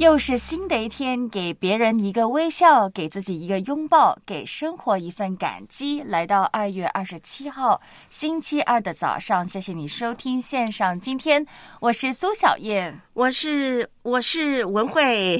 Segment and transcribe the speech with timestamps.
[0.00, 6.02] 又是新的一天，给别人一个微笑，给自己一个拥抱，给生活一份感激。
[6.02, 11.46] 来到二月二十七号星期二的早上，谢谢你收听线上今天，
[11.80, 12.98] 我是苏小燕。
[13.12, 15.38] 我是我是文慧，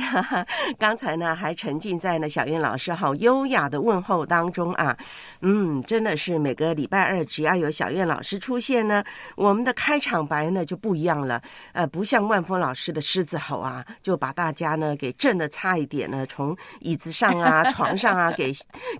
[0.78, 4.94] 刚才呢还沉浸在呢小燕老师好优雅的问候当中啊，
[5.40, 9.02] 嗯，真的是每个礼拜二只要有小燕老师出现呢，
[9.36, 11.40] 我们的开场白呢就不一样了，
[11.72, 18.52] 呃，不像万峰老师的狮子吼啊，就把大家呢给震的差一点呢，从椅子上啊、 床上啊给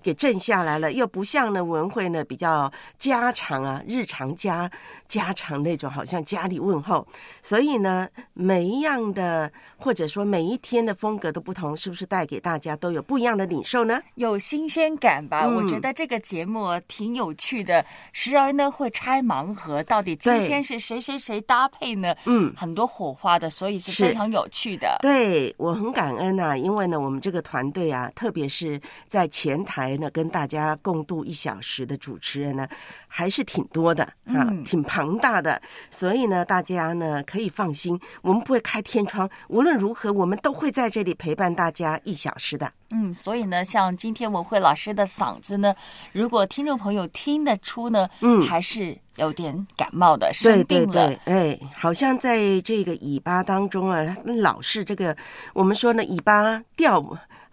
[0.03, 4.69] 给震下来了，又不像呢文慧呢比较家常啊、日常家
[5.07, 7.07] 家常那种，好像家里问候，
[7.41, 14.01] 所以呢每一样的或者说每一天的风格都不同，是不是带给大家都有不一样的领受呢？
[14.15, 15.45] 有新鲜感吧？
[15.45, 22.15] 嗯我觉得这个节目挺有趣的，时而呢会拆盲盒，到底今天是谁谁谁搭配呢？
[22.25, 24.97] 嗯，很多火花的，所以是是非常有趣的。
[25.01, 32.67] 对我很感恩呐、因为呢，我们这个团队啊，特别是在前台呢，跟大家共度一小时的主持人呢，
[33.07, 35.61] 还是挺多的啊，嗯挺庞大的。
[35.89, 42.71] 所以呢，大家呢可以放心，我们不会开天窗，无论如何，我们都会在这里陪伴大家一小时的。
[42.91, 45.73] 嗯，所以呢，像今天文慧老师的嗓子呢，
[46.11, 51.07] 如果听众朋友听得出呢，嗯还是有点感冒的，对生对病了。
[51.07, 55.15] 对，哎，好像在这个尾巴当中啊，老是这个
[55.53, 57.01] 我们说呢，尾巴掉，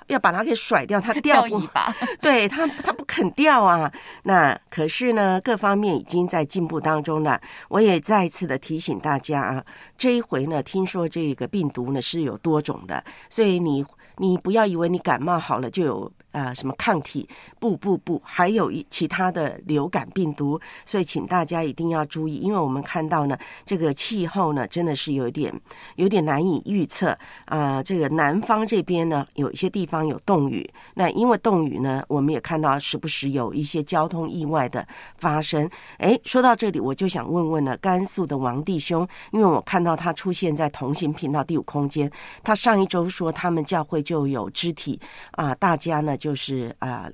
[0.09, 3.93] 要把它给甩掉，它掉不掉尾巴，对它它不肯掉啊。
[4.25, 7.41] 那可是呢，各方面已经在进步当中了。
[7.69, 9.65] 我也再一次的提醒大家啊，
[9.97, 13.85] 这一回呢，听说这个病毒呢是有多种的，所以你
[14.19, 17.29] 你不要以为你感冒好了就有呃什么抗体，
[17.59, 25.53] 不不不，还有一其他的流感病毒，所以请大家一定要注意，因为我们看到呢，这个气候呢真的是有点
[25.97, 34.87] 有点难以预测啊、这个南方这边呢，有一些地方有冻雨，那因为冻雨呢，我们也看到时不时有一些交通意外的
[35.17, 35.69] 发生。
[35.97, 42.11] 哎，说到这里，我就想问问呢，甘肃的王弟兄，因为我看到他出现在同行频道第五空间，
[42.43, 45.01] 他上一周说他们教会就有肢体
[45.33, 47.09] 啊、大家呢就是啊、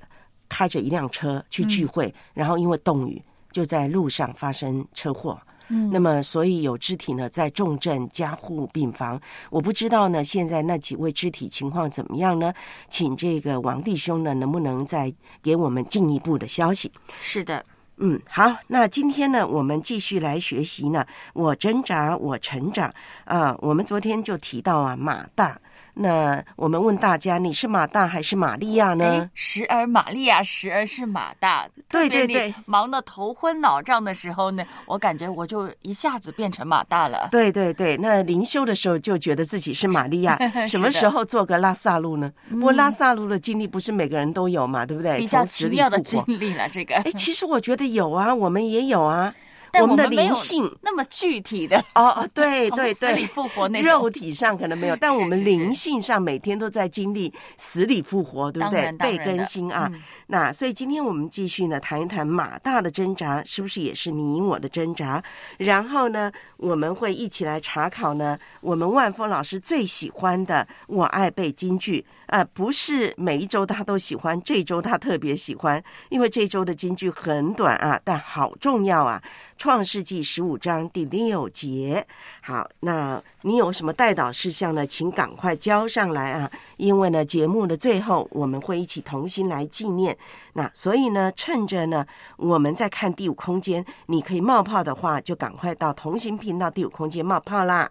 [0.49, 3.21] 开着一辆车去聚会，然后因为冻雨
[3.51, 5.39] 就在路上发生车祸。
[5.67, 12.53] 嗯那么，所以有肢体呢在重症加护病房，我不知道呢，现在那几位肢体情况怎么样呢？
[12.87, 15.11] 请这个王弟兄呢，能不能再
[15.41, 16.91] 给我们进一步的消息？
[17.19, 17.65] 是的，
[17.97, 22.93] 嗯，好，那今天呢，我们继续来学习呢，我挣扎，我成长
[23.23, 25.59] 啊、我们昨天就提到啊，马大。
[25.97, 31.65] 那我们问大家，你是马大还是玛利亚呢哎？，时而玛利亚，时而是马大。
[31.89, 37.29] 对对对忙得头昏脑胀的时候呢，我感觉我就一下子变成马大了。
[37.31, 42.29] 对对对，那灵修的时候就觉得自己是玛利亚， 什么时候做个拉萨路呢？
[42.49, 45.17] 不过拉萨路的经历不是每个人都有嘛，对不对？
[45.17, 46.95] 比较奇妙的经历了，这个。
[46.95, 49.33] 哎，其实我觉得有啊，我们也有啊，
[49.75, 50.71] 但我们的灵性。
[50.81, 59.89] 那么具体的哦哦，对对对，死里复活那种肉体上可能没有，但我们灵性上每天都在经历死里复活，对不对被更新啊。
[59.93, 65.23] 嗯那所以今天我们继续呢谈一谈马大的挣扎，是不是也是你我的挣扎？
[65.59, 79.21] 然后呢，我们会一起来查考呢，我们万峰老师最喜欢的“我爱背京剧”呃，不是每一周他都喜欢，这周他特别喜欢，因为这周的金句很短啊，但好重要啊。
[79.57, 82.05] 创世纪十五章第六节，
[82.41, 84.85] 好，那你有什么带导事项呢？
[84.85, 86.51] 请赶快交上来啊！
[86.75, 90.17] 因为呢，节目的最后我们会一起同心来纪念。
[90.53, 92.05] 那所以呢，趁着呢
[92.35, 97.89] 我们在看第五空间，你可以冒泡的话，就赶快到同行频道第五空间冒泡啦。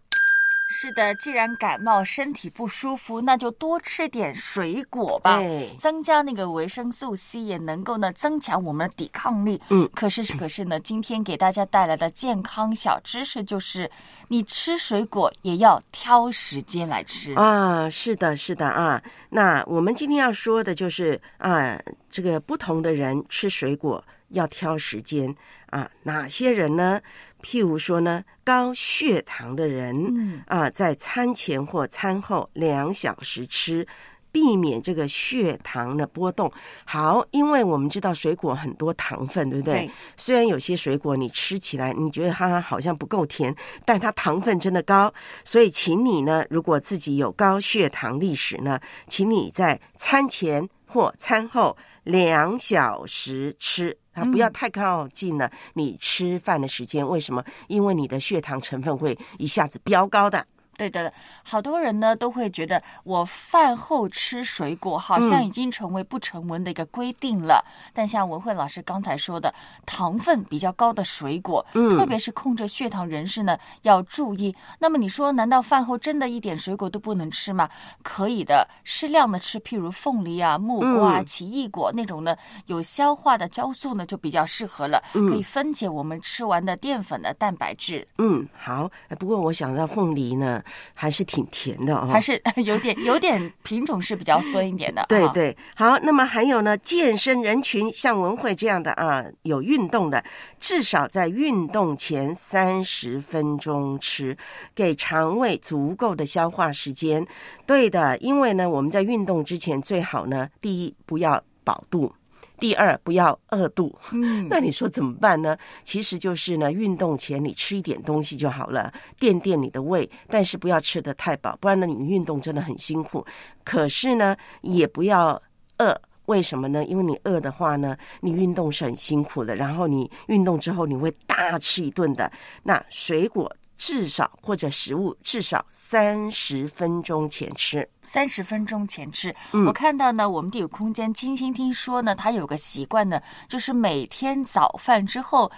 [0.67, 9.61] 是的，既然感冒身体不舒服，那就多吃点水果吧，哎增加那个维生素 C，也能够呢增强我们的抵抗力。
[9.69, 13.89] 嗯，可是可是呢，今天给大家带来的健康小知识就是，
[14.29, 17.33] 你吃水果也要挑时间来吃。
[17.35, 19.01] 啊，是的，是的啊。
[19.31, 21.81] 那我们今天要说的就是啊，
[22.11, 25.33] 这个不同的人吃水果要挑时间
[25.71, 25.89] 啊。
[26.03, 27.01] 哪些人呢？
[27.45, 33.87] 譬如说呢，高血糖的人，嗯啊，在餐前或餐后两小时吃。
[34.35, 36.51] 避免这个血糖的波动。
[36.85, 39.75] 好，因为我们知道水果很多糖分，对不对？
[39.75, 43.55] 对虽然有些水果你吃起来你觉得它好像不够甜，
[43.85, 45.15] 但它糖分真的高，
[45.45, 53.97] 所以请你呢，如果自己有高血糖历史呢，请你在餐前或餐后两小时吃。
[54.15, 57.07] 啊，不要太靠近了你吃饭的时间。
[57.07, 57.45] 为什么？
[57.69, 60.47] 因为你的血糖成分会一下子飙高的。
[60.77, 61.13] 对的，
[61.43, 67.65] 好多人呢都会觉得我饭后吃水果好像已经成为不成文的一个规定了。
[67.93, 69.53] 但像文慧老师刚才说的，
[69.87, 74.55] 糖分比较高的水果，嗯特别是控制血糖人士呢要注意。
[74.79, 77.69] 那么你说，难道饭后真的一点水果都不能吃吗？
[78.03, 82.37] 可以的，适量的吃，譬如凤梨啊、木瓜、啊奇异果那种呢，
[82.67, 88.07] 有消化的酵素呢就比较适合了，嗯可以分解我们吃完的淀粉的蛋白质。
[88.19, 88.91] 嗯，好。
[89.09, 90.63] 哎不过我想到凤梨呢，
[90.95, 92.09] 还是挺甜的哦。
[92.11, 95.05] 还是 有点有点品种是比较酸一点的。
[95.09, 100.25] 对对，好，那么还有呢，健身人群像文慧这样的啊，有运动的，
[100.59, 104.37] 至少在运动前三十分钟吃，
[104.75, 107.27] 给肠胃足够的消化时间。
[107.67, 112.13] 对的，因为呢，我们在运动之前最好呢，第一不要饱肚。
[112.59, 113.95] 第二，不要饿肚。
[114.13, 115.57] 嗯，那你说怎么办呢？
[115.83, 123.25] 其实就是呢，运动前你吃一点东西就好了，垫垫你的胃，但是不要吃得太饱，不然呢，你运动真的很辛苦。
[123.65, 125.41] 可是呢，也不要
[125.79, 126.01] 饿。
[126.27, 126.83] 为什么呢？
[126.87, 132.33] 因为你饿的话呢，你运动是很辛苦的，然后你运动之后你会大吃一顿的。
[132.63, 137.89] 那水果至少或者食物至少三十分钟前吃。
[138.03, 139.35] 三十分钟前吃。
[139.53, 145.51] 嗯我看到呢，我们这个空间青青听说呢，他有个习惯呢，就是每天早饭之后。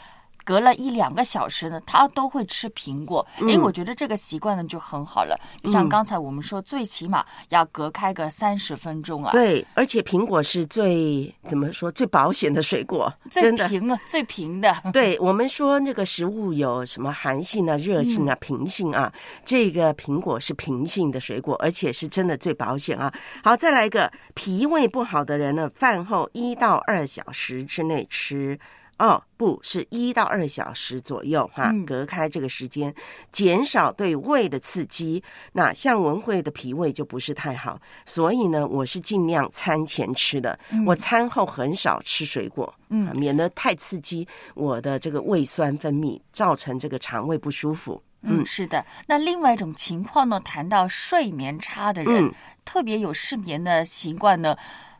[0.46, 3.26] 隔了一两个小时呢，他都会吃苹果。
[3.40, 5.36] 嗯诶，我觉得这个习惯呢就很好了。
[5.62, 9.32] 就像刚才我们说，最起码要隔开个三十分钟啊。
[9.32, 13.68] 对，而且苹果是最怎么说最保险的水果，最真的。
[13.68, 14.72] 平啊，最平的。
[14.92, 19.12] 对我们说，那个食物有什么寒性啊、热性啊、嗯平性啊，
[19.44, 23.12] 这个苹果是平性的水果，而且是真的最保险啊。
[23.42, 28.56] 好，再来一个，脾胃不好的人呢，饭后一到二小时之内吃。
[28.98, 32.94] 哦，不是一到二小时左右哈、嗯隔开这个时间，
[33.30, 35.22] 减少对胃的刺激。
[35.52, 48.02] 那像文慧的脾胃就不是太好，所以呢，我是尽量餐前吃的，我餐后很少吃水果，嗯啊免得太刺激我的这个胃酸分泌，造成这个肠胃不舒服。
[48.22, 48.84] 嗯，是的。
[49.06, 52.34] 那另外一种情况呢，谈到睡眠差的人，嗯
[52.64, 54.56] 特别有失眠的习惯呢，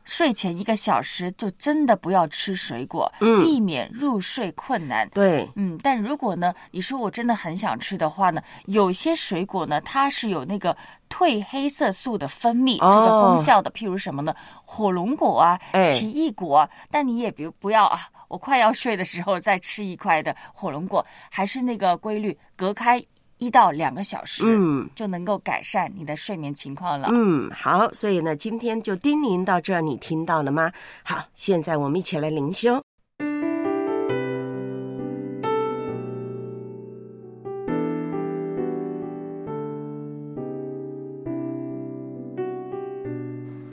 [0.06, 5.06] 睡前一个小时就真的不要吃水果，嗯避免入睡困难。
[5.10, 10.74] 对，嗯，但如果呢，你说我真的很想吃的话呢，有些水果呢，它是有那个
[11.10, 14.34] 褪黑色素的分泌、这个哦功效的，譬如什么呢？
[14.64, 16.70] 火龙果啊，哎奇异果啊。
[16.90, 23.04] 但你也别不要啊，我快要睡的时候再吃一块的火龙果，还是那个规律，隔开
[23.38, 27.08] 一到两个小时，嗯就能够改善你的睡眠情况了。
[27.12, 30.72] 嗯，好，所以呢，今天就叮咛到这儿，你听到了吗？
[31.02, 32.80] 好，现在我们一起来灵修。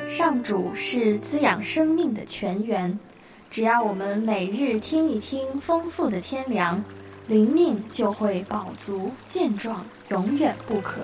[0.05, 2.99] 上主是滋养生命的泉源，
[3.49, 6.83] 只要我们每日听一听丰富的天粮，
[7.27, 11.01] 灵命就会饱足健壮，永远不可。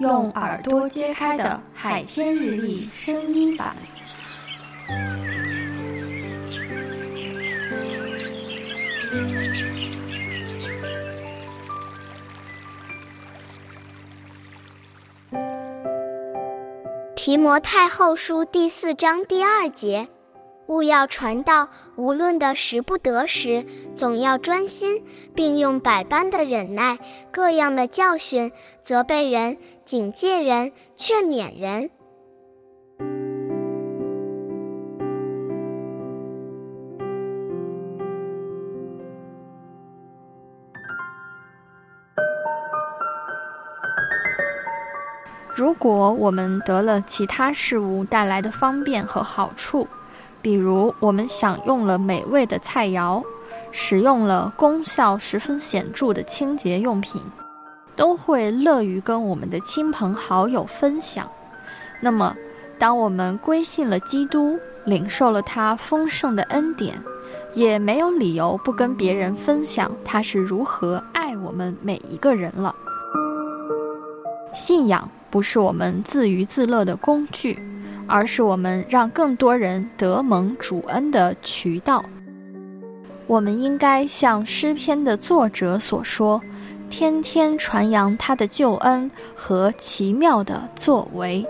[0.00, 3.76] 用耳朵揭开的海天日历声音版。
[17.44, 20.08] 摩太后书第四章第二节，
[20.66, 26.98] 勿要传道，无论得时不得时，总要专心，并用百般的忍耐，
[27.32, 28.50] 各样的教训，
[28.82, 31.90] 责备人，警戒人，劝勉人。
[45.64, 49.88] 如果我们得了其他事物带来的方便和好处，
[50.42, 53.24] 比如我们享用了美味的菜肴，
[53.72, 57.18] 使用了功效十分显著的清洁用品，
[57.96, 61.26] 都会乐于跟我们的亲朋好友分享。
[62.02, 62.36] 那么，
[62.78, 66.94] 当我们归信了基督，领受了他丰盛的恩典，
[67.54, 72.74] 也没有理由不跟别人分享他是如何爱我们每一个人了。
[74.52, 77.58] 信仰不是我们自娱自乐的工具，
[78.06, 82.04] 而是我们让更多人得蒙主恩的渠道。
[83.26, 86.40] 我们应该像诗篇的作者所说，
[86.88, 91.44] 天天传扬他的救恩和奇妙的作为。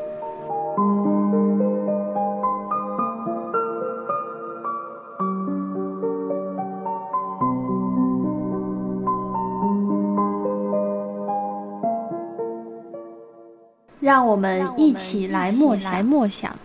[14.01, 16.57] 让我们一起来默想默想。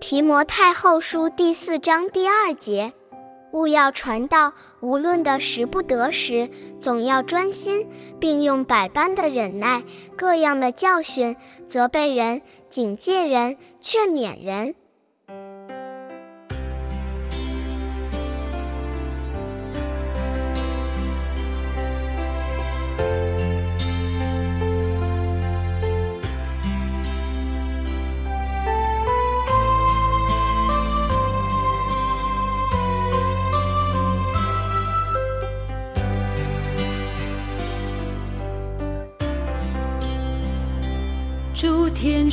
[0.00, 2.92] 提摩太后书第四章第二节：
[3.52, 7.86] 勿要传道，无论的时不得时，总要专心，
[8.18, 9.84] 并用百般的忍耐，
[10.16, 11.36] 各样的教训，
[11.68, 14.74] 责备人，警戒人，劝勉人。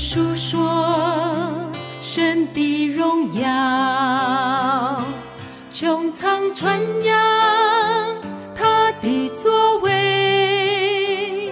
[0.10, 5.04] 述说神的荣耀，
[5.70, 7.14] 穹苍传扬
[8.56, 11.52] 他的作为。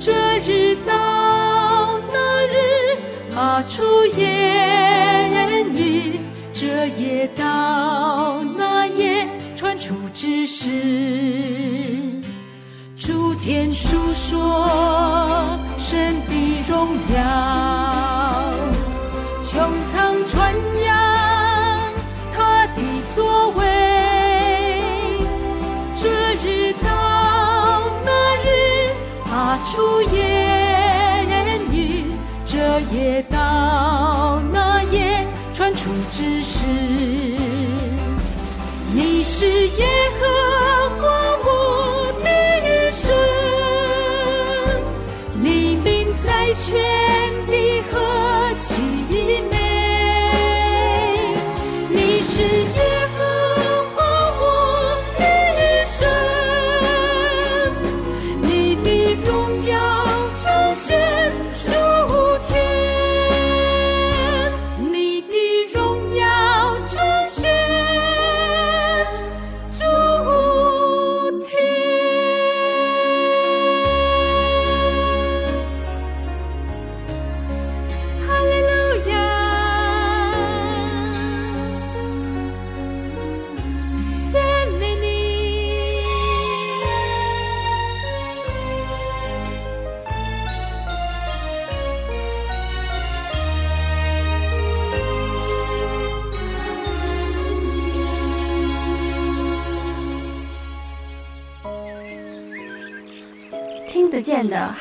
[0.00, 2.98] 这日到那日
[3.32, 6.18] 发出言语，
[6.52, 11.25] 这夜到那夜传出知识。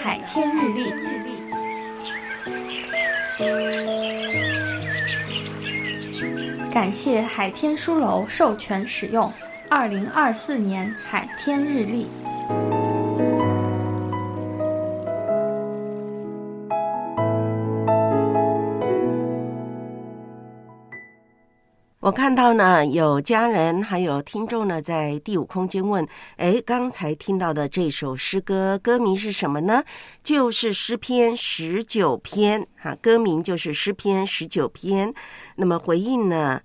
[0.06, 0.94] 海天日历。
[6.72, 9.34] 感谢海天书楼授权使用
[9.68, 12.06] 二零二四年海天日历。
[22.16, 26.08] 看到呢，有家人还有听众呢，在第五空间问：
[26.38, 29.84] 哎，刚才听到的这首诗歌歌名是什么呢？
[30.24, 35.14] 就是诗篇十九篇，哈，歌名就是诗篇十九篇。
[35.58, 36.62] 那么回应呢？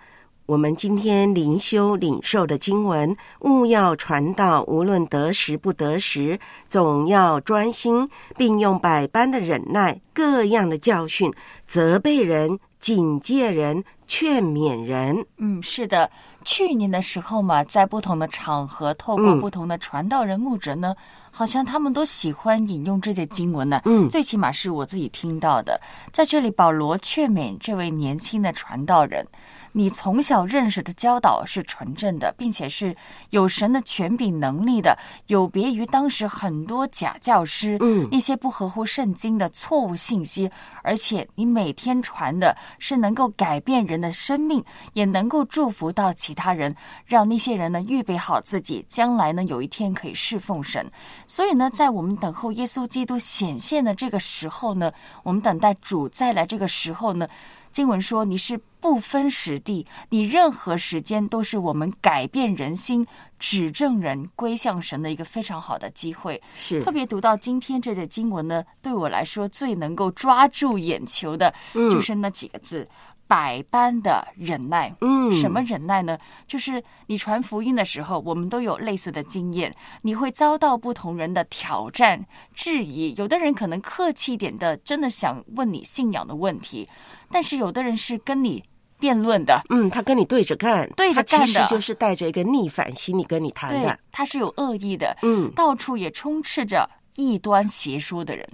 [0.51, 11.33] 我们今天灵修领受的经文，务要传道，无论得时不得时，总要专心，并用百般的忍耐，各样的教训，
[11.69, 15.25] 责备人，警戒人、劝勉人。
[15.37, 16.11] 嗯，是的。
[16.43, 20.97] 去年的时候嘛，在不同的场合，透过不同的传道人、牧者呢，
[21.31, 23.81] 好像他们都喜欢引用这些经文呢。
[23.85, 25.81] 嗯，最起码是我自己听到的。
[26.13, 29.25] 在这里，保罗劝勉这位年轻的传道人。
[29.73, 32.97] 你从小认识的教导是纯正的，并且是
[33.31, 34.99] 有神的权柄能力的，
[35.29, 40.51] 有别于当时很多假教师，嗯，那些不合乎圣经的错误信息。
[40.83, 46.75] 而且你每天传的是能够改变人的生命，也能够祝福到其他人，
[47.05, 50.91] 让那些人呢预备好自己，将来呢有一天可以侍奉神。
[51.27, 54.91] 所以呢，在我们等候耶稣基督显现的这个时候呢，
[55.23, 57.29] 我们等待主再来这个时候呢。
[57.73, 63.07] 经文说：“你是不分时地，你任何时间都是我们改变人心、
[63.39, 72.89] 指正人归向神的一个非常好的机会。”是特别读到今天这节经文呢，对我来说最能够抓住眼球的，就是那几个字：
[73.29, 74.93] 百般的忍耐。
[75.01, 76.19] 嗯，什么忍耐呢？
[76.49, 79.73] 就是你传福音的时候，我们都有类似的经验，
[80.03, 83.15] 你会遭到不同人的挑战、质疑。
[83.17, 86.89] 有的人可能客气一点的，真的想问你信仰的问题。
[87.31, 88.63] 但是有的人是跟你
[88.99, 98.47] 辩论的，嗯，他跟你对着干，对着干的，其实就是带着一个逆反心理跟你谈的，他是有恶意的，嗯，到处也充斥着异端邪说的人。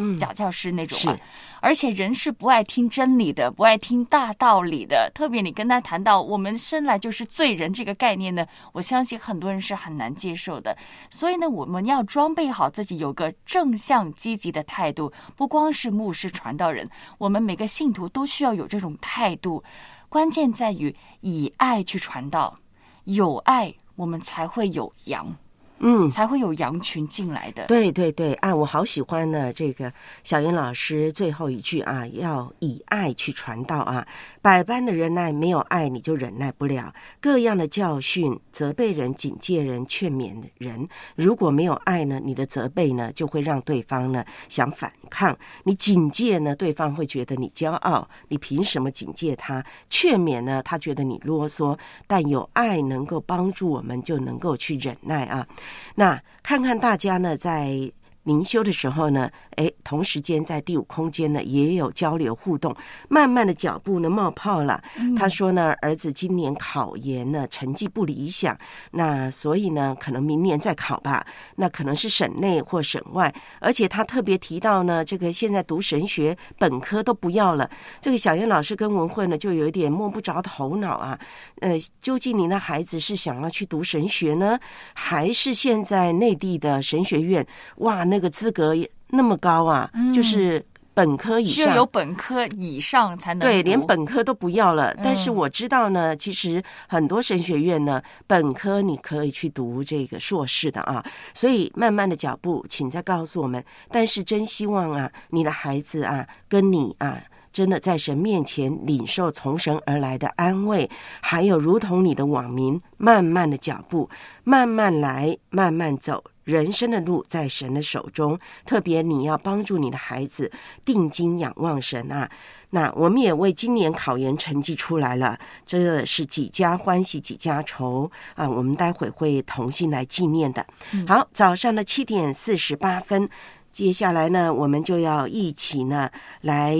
[0.00, 1.18] 嗯，假教师那种啊，
[1.60, 5.10] 而且人是不爱听真理的，不爱听大道理的。
[5.12, 10.76] 特别你跟他谈到我们生来就是罪人这个概念呢，我相信很多人是很难接受的。
[11.10, 15.12] 所以呢，我们要装备好自己，有个正向积极的态度。
[15.34, 16.88] 不光是牧师传道人，
[17.18, 19.60] 我们每个信徒都需要有这种态度。
[20.08, 22.56] 关键在于以爱去传道，
[23.02, 25.34] 有爱，我们才会有羊。
[25.80, 27.66] 嗯，才会有羊群进来的。
[27.66, 29.52] 对对对，啊，我好喜欢呢。
[29.52, 29.92] 这个
[30.24, 34.06] 小云老师最后一句啊，要以爱去传道啊。
[34.42, 36.92] 百般的忍耐，没有爱你就忍耐不了。
[37.20, 49.64] 各样的教训，责备人、警戒人、劝勉人，如果没有爱呢，你的责备呢，就会让对方呢想反抗；你警戒呢，对方会觉得你骄傲，你凭什么警戒他？
[49.90, 51.78] 劝勉呢，他觉得你啰嗦。
[52.06, 55.46] 但有爱能够帮助我们，就能够去忍耐啊。
[55.94, 57.92] 那看看大家呢，在。
[58.28, 62.76] 灵修的时候呢，哎，同时间在第五空间呢也有交流互动，
[63.08, 64.82] 慢慢的脚步呢冒泡了。
[65.16, 68.54] 他说呢，儿子今年考研呢成绩不理想，
[68.90, 71.26] 那所以呢可能明年再考吧。
[71.56, 77.70] 那可能是省内或省外，而且他特别提到呢，这个现在读神学本科都不要了。
[77.98, 81.18] 这个小燕老师跟文慧呢就有一点摸不着头脑啊。
[81.62, 84.58] 呃，究竟您的孩子是想要去读神学呢，
[84.92, 87.46] 还是现在内地的神学院？
[87.76, 88.17] 哇，那。
[88.18, 88.74] 这个资格
[89.10, 90.60] 那么高啊，就是
[90.92, 94.92] 本科以上，有本科以上才能对，连本科都不要了。
[95.04, 101.04] 但是我知道呢，其实很多神学院呢，本科你可以去读这个硕士的啊。
[101.32, 103.64] 所以慢慢的脚步，请再告诉我们。
[103.88, 114.10] 但是真希望啊，你的孩子啊，跟你啊，真的在神面前领受从神而来的安慰，还有如同你的网民，慢慢的脚步，
[114.42, 116.24] 慢慢来，慢慢走。
[116.48, 120.50] 人生的路在神的手中，特别你要帮助你的孩子
[120.82, 122.26] 定睛仰望神啊！
[122.70, 128.48] 那我们也为今年考研成绩出来了，这是几家欢喜几家愁啊！
[128.48, 130.66] 我们待会会同心来纪念的。
[131.06, 133.28] 好，早上的七点四十八分，
[133.70, 136.08] 接下来呢，我们就要一起呢
[136.40, 136.74] 来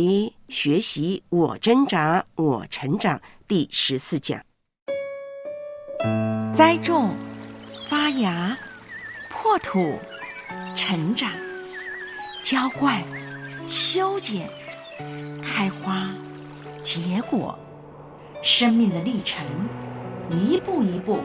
[0.49, 4.41] 学习《我挣扎我成长》第十四讲，
[6.55, 7.15] 栽种
[7.87, 8.57] 发芽。
[9.41, 9.97] 破土、
[10.75, 11.31] 成长、
[12.43, 13.01] 浇灌、
[13.69, 14.49] 修剪、
[15.41, 16.11] 开花、
[16.83, 17.57] 结果，
[18.43, 19.47] 生命的历程，
[20.29, 21.21] 一步一步。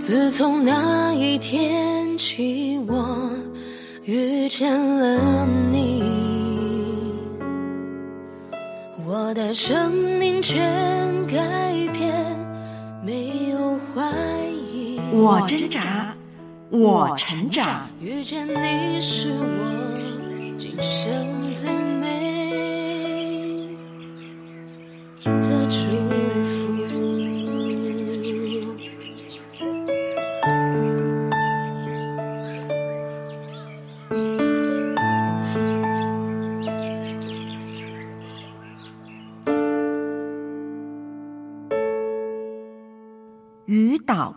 [0.00, 3.30] 自从那一天起，我
[4.02, 6.02] 遇见了你，
[9.06, 10.58] 我的生命全
[11.28, 11.36] 改
[11.92, 12.12] 变，
[13.06, 14.29] 没有怀疑。
[15.20, 16.14] 我挣扎。
[16.70, 21.89] 我成长，遇见你是我今生最美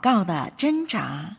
[0.03, 1.37] 告的挣扎。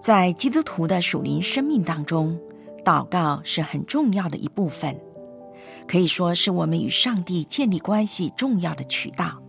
[0.00, 2.38] 在基督徒的属灵生命当中，
[2.84, 4.96] 祷告是很重要的一部分，
[5.88, 9.42] 可以说是我们与上帝建立关系重要的渠道。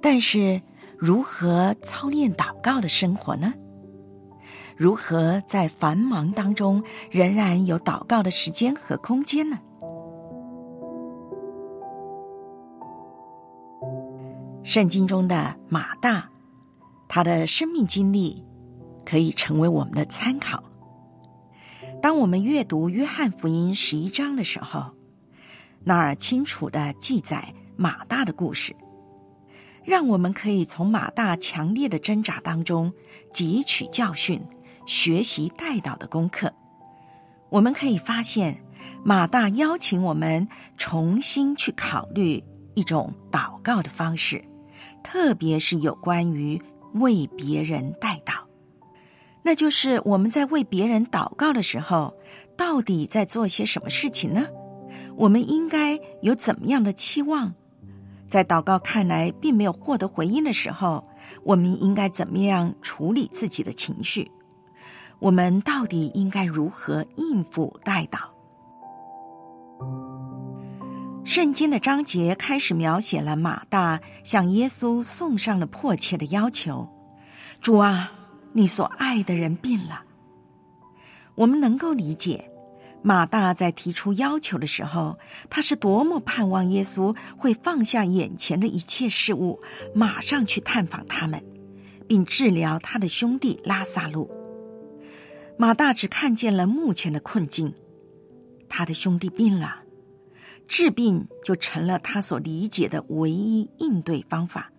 [0.00, 0.62] 但是，
[0.96, 3.52] 如何操练祷告的生活呢？
[4.78, 9.58] 如何在繁忙当中仍然有祷告的时间和空间呢？
[14.70, 16.30] 圣经中的马大，
[17.08, 18.40] 他的生命经历
[19.04, 20.62] 可以成为我们的参考。
[22.00, 24.94] 当我们阅读约翰福音十一章的时候，
[25.82, 28.76] 那儿清楚的记载马大的故事，
[29.82, 32.92] 让我们可以从马大强烈的挣扎当中
[33.32, 34.40] 汲取教训。
[34.86, 36.52] 学习带导的功课，
[37.48, 38.62] 我们可以发现，
[39.04, 40.46] 马大邀请我们
[40.78, 42.44] 重新去考虑
[42.76, 44.44] 一种祷告的方式，
[45.02, 46.60] 特别是有关于
[46.94, 48.34] 为别人带祷。
[49.42, 52.14] 那就是我们在为别人祷告的时候，
[52.56, 54.46] 到底在做些什么事情呢？
[55.16, 57.54] 我们应该有怎么样的期望？
[58.28, 61.02] 在祷告看来并没有获得回应的时候，
[61.42, 64.30] 我们应该怎么样处理自己的情绪？
[65.18, 68.20] 我们到底应该如何应付代祷？
[71.24, 76.88] 圣经的章节开始描写了马大向耶稣送上了迫切的要求
[77.60, 78.12] ：“主啊，
[78.52, 80.02] 你所爱的人病了。”
[81.36, 82.50] 我们能够理解
[83.02, 89.60] 马大在提出要求的时候，他是多么盼望耶稣会放下眼前的一切事物，
[89.94, 91.42] 马上去探访他们，
[92.08, 94.28] 并治疗他的兄弟拉萨路。
[95.56, 97.72] 马大只看见了目前的困境，
[98.68, 99.82] 他的兄弟病了，
[100.70, 104.70] 治病就成了他所理解的唯一应对方法。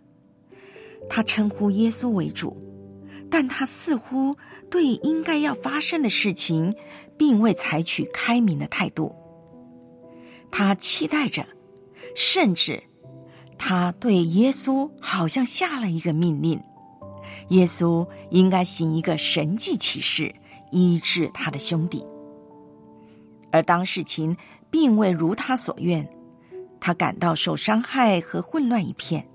[1.10, 2.58] 他称呼耶稣为主，
[3.30, 4.34] 但他似乎
[4.70, 6.74] 对应该要发生的事情，
[7.18, 9.14] 并未采取开明的态度。
[10.50, 11.46] 他期待着，
[12.16, 12.82] 甚至
[13.58, 16.58] 他对耶稣好像下了一个命令：
[17.50, 20.34] 耶稣应该行一个神迹奇事。
[20.72, 22.02] 医治他的兄弟，
[23.52, 24.38] 而当事情
[24.72, 26.10] 并未如他所愿，
[26.80, 29.28] 他感到受伤害和混乱一片。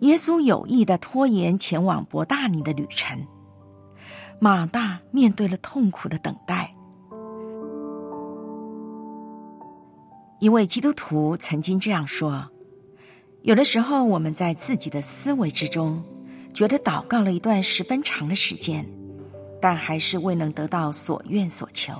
[0.00, 3.26] 耶稣有意的拖延前往伯大尼的旅程，
[4.40, 6.74] 马大面对了痛苦的等待。
[10.38, 12.48] 一位基督徒曾经这样说
[13.42, 16.02] ：“有的时候，我们在自己的思维之中，
[16.54, 18.86] 觉得祷告了一段十分长的时间。”
[19.62, 21.92] 但还是未能得到所愿所求，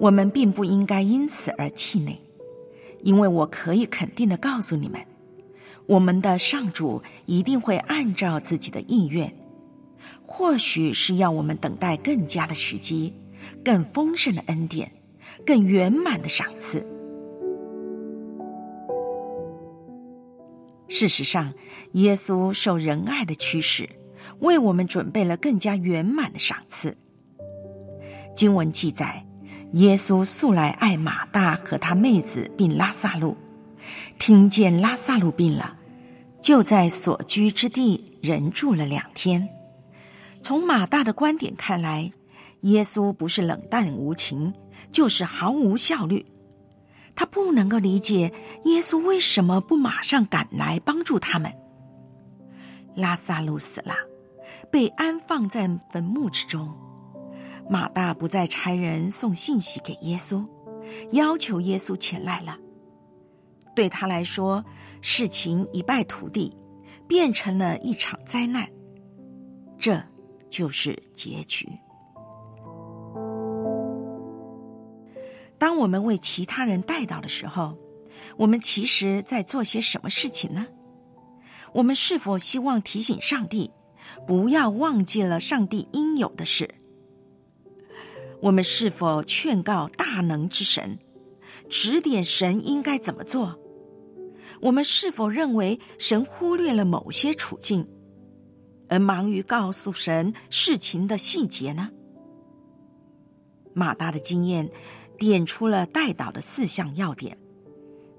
[0.00, 2.18] 我们并不应该因此而气馁，
[3.02, 5.00] 因为我可以肯定的告诉你们，
[5.86, 9.34] 我们的上主一定会按照自己的意愿，
[10.24, 13.14] 或许是要我们等待更加的时机、
[13.64, 14.92] 更丰盛的恩典、
[15.44, 16.86] 更圆满的赏赐。
[20.88, 21.52] 事实上，
[21.92, 23.88] 耶稣受仁爱的驱使。
[24.40, 26.96] 为我们准备了更加圆满的赏赐。
[28.34, 29.26] 经文记载，
[29.72, 33.36] 耶稣素来爱马大和他妹子并拉萨路，
[34.18, 35.76] 听见拉萨路病了，
[36.40, 39.48] 就在所居之地人住了两天。
[40.42, 42.10] 从马大的观点看来，
[42.62, 44.54] 耶稣不是冷淡无情，
[44.90, 46.24] 就是毫无效率。
[47.14, 48.32] 他不能够理解
[48.64, 51.52] 耶稣为什么不马上赶来帮助他们。
[52.94, 53.94] 拉萨路死了。
[54.70, 56.74] 被安放在坟墓之中，
[57.68, 60.46] 马大不再差人送信息给耶稣，
[61.12, 62.56] 要求耶稣前来了。
[63.74, 64.64] 对他来说，
[65.02, 66.56] 事情一败涂地，
[67.06, 68.68] 变成了一场灾难，
[69.78, 70.02] 这
[70.48, 71.68] 就是结局。
[75.58, 77.76] 当我们为其他人带到的时候，
[78.36, 80.66] 我们其实在做些什么事情呢？
[81.74, 83.70] 我们是否希望提醒上帝？
[84.26, 86.74] 不要忘记了上帝应有的事。
[88.40, 90.98] 我们是否劝告大能之神，
[91.68, 93.58] 指点神应该怎么做？
[94.60, 97.86] 我们是否认为神忽略了某些处境，
[98.88, 101.90] 而忙于告诉神事情的细节呢？
[103.74, 104.70] 马大的经验
[105.16, 107.38] 点出了带导的四项要点，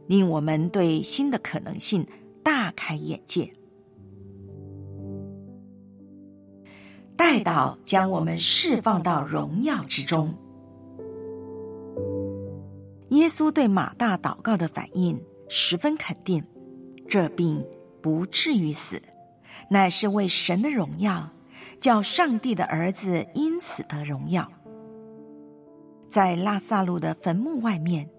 [0.08, 2.06] 令我们对新的可能性
[2.44, 3.52] 大开眼界。
[7.20, 10.34] 带到将我们释放到荣耀之中。
[13.10, 16.42] 耶稣对马大祷告的反应十分肯定，
[17.10, 17.62] 这病
[18.02, 19.02] 不至于死，
[19.70, 21.30] 乃是为神的荣耀，
[21.78, 24.50] 叫上帝的儿子因此得荣耀。
[26.10, 28.10] 在拉萨路的坟墓外面，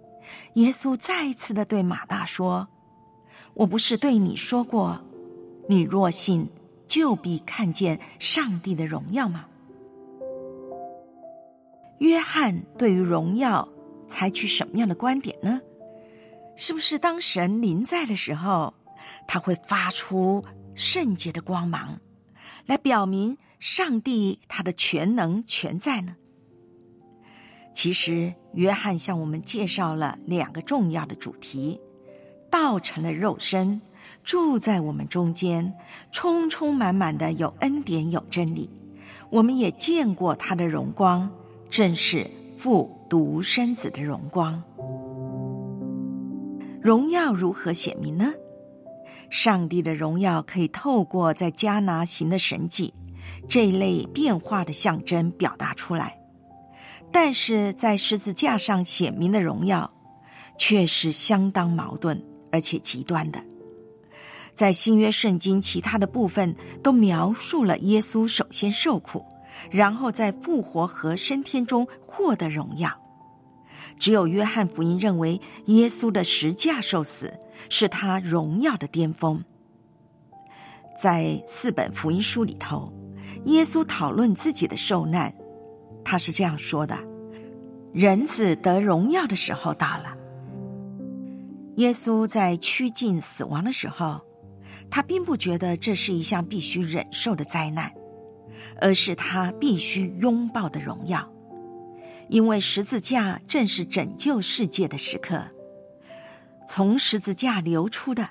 [0.57, 2.69] 耶稣再一次的对马大说
[3.55, 5.01] ：“我不是对你说过，
[5.67, 6.47] 你若信，
[6.91, 9.47] 就必看见上帝的荣耀吗？”
[12.01, 13.69] 约翰对于荣耀
[14.09, 15.61] 采取什么样的观点呢？
[16.57, 18.75] 是不是当神临在的时候，
[19.29, 22.01] 他会发出圣洁的光芒，
[22.67, 26.17] 来表明上帝他的全能全在呢？
[27.73, 31.81] 其实，约翰向我们介绍了两个重要的主题：
[32.51, 33.81] 道成了肉身，
[34.23, 35.75] 住在我们中间，
[36.13, 38.71] 充充满满的有恩典有真理。
[39.31, 41.31] 我们也见过他的荣光，
[41.69, 44.63] 正是父独生子的荣光。
[46.81, 48.33] 荣耀如何显明呢？
[49.29, 52.93] 上帝的荣耀可以透过在加拿行的神迹
[53.49, 56.19] 这一类变化的象征表达出来。
[57.13, 59.91] 但是在十字架上显明的荣耀，
[60.59, 63.41] 却是相当矛盾而且极端的。
[64.55, 69.25] 在新约圣经其他的部分都描述了耶稣首先受苦，
[69.71, 72.91] 然后在复活和升天中获得荣耀。
[73.99, 79.45] 只有约翰福音认为耶稣的十架受死是他荣耀的巅峰。
[80.99, 82.93] 在四本福音书里头，
[83.47, 85.35] 耶稣讨论自己的受难。
[86.05, 86.99] 他是这样说的
[87.93, 90.17] ：“人子得荣耀的时候到了。”
[91.77, 94.21] 耶稣在趋近死亡的时候，
[94.91, 97.93] 他并不觉得这是一项必须忍受的灾难，
[98.81, 101.31] 而是他必须拥抱的荣耀，
[102.29, 105.47] 因为十字架正是拯救世界的时刻。
[106.67, 108.29] 从十字架流出的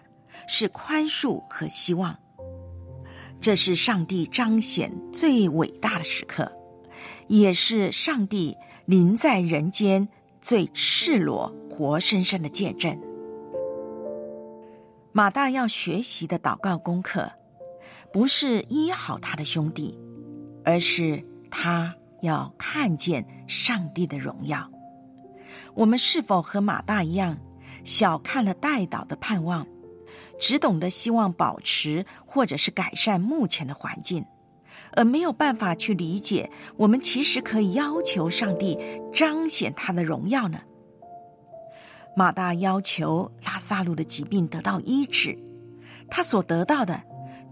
[0.47, 2.17] 是宽恕和希望，
[3.41, 6.51] 这是上帝彰显最伟大的时刻。
[7.27, 10.09] 也是上帝临在人间
[10.41, 12.99] 最赤裸、活生生的见证。
[15.19, 17.29] 马大要学习的祷告功课，
[18.13, 19.93] 不是医好他的兄弟，
[20.63, 24.71] 而是他要看见上帝的荣耀。
[25.73, 27.37] 我们是否和马大一样，
[27.83, 29.67] 小看了代祷的盼望，
[30.39, 34.23] 只懂得希望保持或者是改善目前的环境？
[34.93, 38.79] 而没有办法去理解，我们其实可以要求上帝
[39.13, 40.61] 彰显他的荣耀呢。
[42.19, 45.39] 马大要求拉萨路的疾病得到医治，
[46.09, 47.01] 他所得到的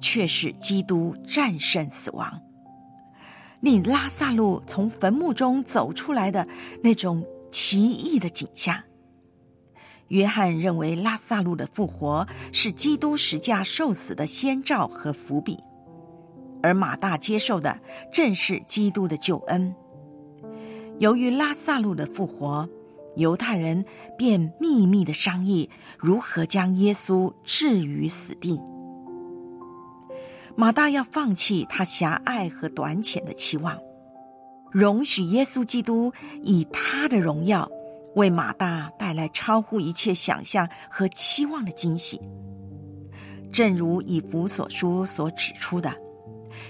[0.02, 2.42] 却是基督战胜死亡，
[3.62, 6.46] 令拉萨路从坟墓中走出来的
[6.84, 8.78] 那种奇异的景象。
[10.10, 15.58] 约翰认为拉萨路的复活是基督十架受死的先兆和伏笔。
[16.62, 17.80] 而马大接受的
[18.12, 19.74] 正是基督的救恩。
[21.00, 22.68] 由于拉萨路的复活，
[23.18, 23.84] 犹太人
[24.18, 28.60] 便秘密的商议如何将耶稣置于死地。
[30.56, 33.78] 马大要放弃他狭隘和短浅的期望，
[34.72, 37.70] 容许耶稣基督以他的荣耀
[38.16, 42.20] 为马大带来超乎一切想象和期望的惊喜。
[43.52, 45.94] 正如以弗所书所指出的。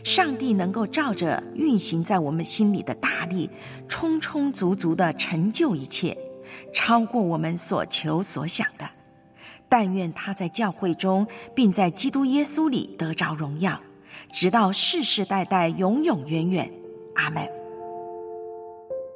[0.04, 3.50] 上帝能够照着运行在我们心里的大力，
[3.88, 6.16] 充充足足的成就一切，
[6.74, 8.90] 超过我们所求所想的。
[9.70, 13.82] 但愿他在教会中，并在基督耶稣里得着荣耀，
[14.32, 16.72] 直到世世代代永永远远。
[17.16, 17.48] 阿门。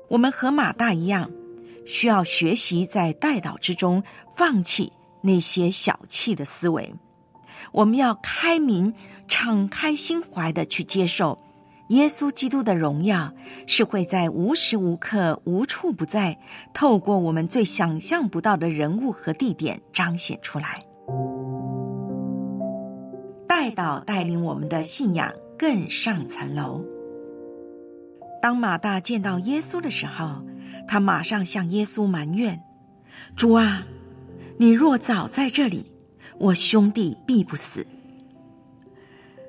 [0.10, 1.32] 我们和马大一样，
[1.86, 4.04] 需要学习在代祷之中
[4.36, 6.93] 放弃那些小气的思维。
[7.71, 8.93] 我们要开明。
[9.27, 11.38] 敞开心怀的去接受
[11.91, 13.34] 耶稣基督的荣耀，
[13.67, 16.39] 是会在无时无刻、无处不在，
[16.73, 20.86] 透过我们最想象不到的人物和地点彰显出来。
[23.45, 26.82] 带导带领我们的信仰更上层楼。
[28.41, 30.41] 当马大见到耶稣的时候，
[30.88, 32.62] 他马上向耶稣埋怨
[33.36, 33.86] ：“主啊，
[34.58, 35.91] 你若早在这里，
[36.39, 37.86] 我兄弟必不死。”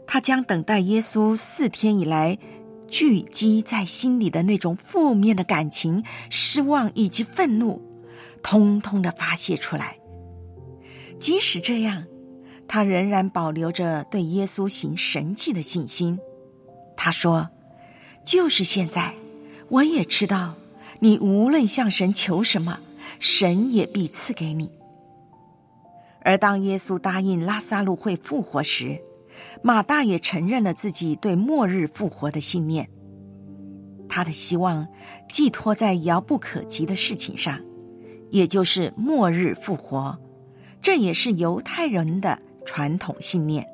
[0.06, 2.38] 他将等待耶稣四天以来
[2.88, 7.80] 聚集在心里的那种负面的感情、失望以及愤怒，
[8.42, 9.96] 通通的发泄出来。
[11.18, 12.04] 即使这样，
[12.68, 16.18] 他仍然保留着对耶稣行神迹的信心。
[16.96, 17.48] 他说
[18.24, 19.14] ：“就是现在，
[19.68, 20.54] 我也知道，
[21.00, 22.80] 你无论向神求什么，
[23.18, 24.70] 神也必赐给你。”
[26.24, 29.00] 而当耶稣答应拉萨路会复活时，
[29.62, 32.88] 马大也承认了自己对末日复活的信念。
[34.08, 34.86] 他的希望
[35.28, 37.58] 寄托在遥不可及的事情上，
[38.30, 40.18] 也就是末日复活。
[40.82, 43.66] 这也是犹太人的传统信念。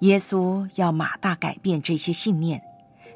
[0.00, 2.62] 耶稣要马大改变这些信念，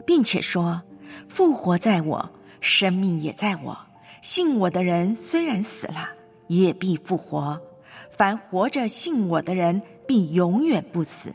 [0.07, 0.83] 并且说
[1.29, 3.79] ：“复活在我，生命也在我。
[4.23, 6.11] 信我的人虽然死了，
[6.47, 7.61] 也必复活。
[8.17, 11.35] 凡活着信我的人，必永远不死。”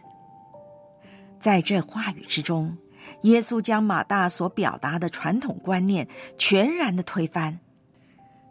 [1.46, 2.76] 在这话语之中，
[3.22, 6.08] 耶稣将马大所表达的传统观念
[6.40, 7.60] 全然的推翻。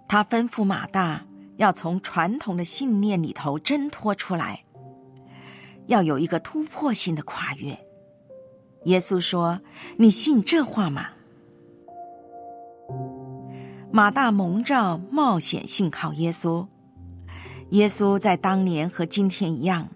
[0.07, 1.26] 他吩咐马大
[1.57, 4.62] 要从传统的信念里头挣脱出来。
[5.88, 7.76] 要有一个突破性的跨越。
[8.85, 9.61] 耶稣说
[9.98, 11.09] ：“你信这话吗？”
[13.90, 16.68] 马大蒙召冒险信靠耶稣。
[17.70, 19.88] 耶稣在当年和今天一样，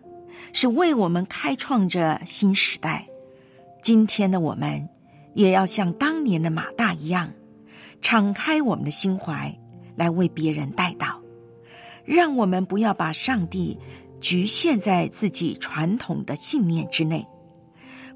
[0.53, 3.07] 是为我们开创着新时代。
[3.83, 4.89] 今天的我们，
[5.35, 7.33] 也要像当年的马大一样，
[8.01, 9.59] 敞开我们的心怀，
[9.97, 11.21] 来为别人带道。
[12.05, 13.79] 让我们不要把上帝。
[14.21, 17.25] 局限在自己传统的信念之内，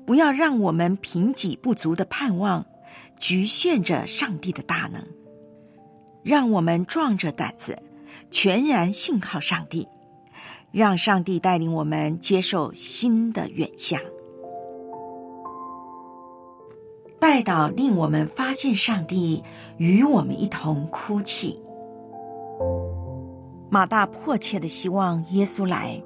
[0.05, 2.67] 不要让我们贫瘠不足的盼望
[3.21, 5.07] 局限着上帝的大能。
[6.25, 7.81] 让我们壮着胆子，
[8.33, 9.87] 全然信靠上帝，
[10.73, 14.01] 让上帝带领我们接受新的远向。
[17.21, 19.43] 带到令我们发现上帝
[19.77, 21.63] 与我们一同哭泣。
[23.71, 26.03] 马大迫切的希望耶稣来，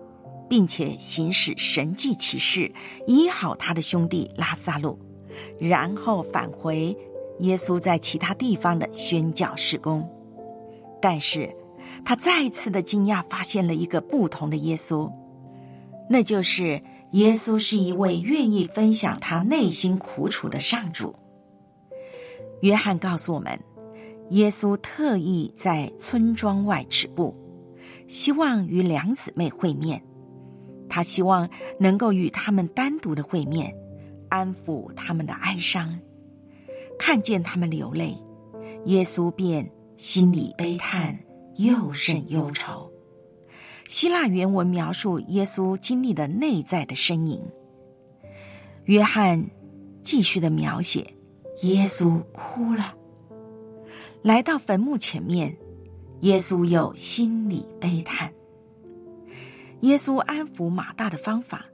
[0.48, 2.70] 并且行使神迹奇事，
[3.06, 4.98] 医好他的兄弟拉萨路，
[5.58, 6.96] 然后返回
[7.40, 10.06] 耶稣在其他地方的宣教事工。
[11.00, 11.52] 但是，
[12.06, 15.10] 他再次的惊讶，发现了一个不同的耶稣，
[16.08, 21.12] 那就是耶稣是一位愿意分享他内心苦楚的上主。
[22.62, 23.58] 约翰告诉我们，
[24.30, 27.34] 耶稣特意在村庄外止步。
[28.06, 30.00] 希望与两姊妹会面，
[30.88, 33.74] 他希望能够与他们单独的会面，
[34.28, 35.98] 安抚他们的哀伤。
[36.96, 38.16] 看见他们流泪，
[38.84, 41.18] 耶稣便心里悲叹，
[41.58, 42.90] 又甚忧愁。
[43.86, 47.40] 希腊原文描述耶稣经历的内在的呻吟。
[48.84, 49.50] 约翰
[50.02, 51.06] 继续的描写，
[51.62, 52.94] 耶稣哭了，
[54.22, 55.56] 来到坟墓前面。
[56.20, 58.32] 耶稣又心里悲叹。
[59.82, 61.66] 耶稣安抚马大的方法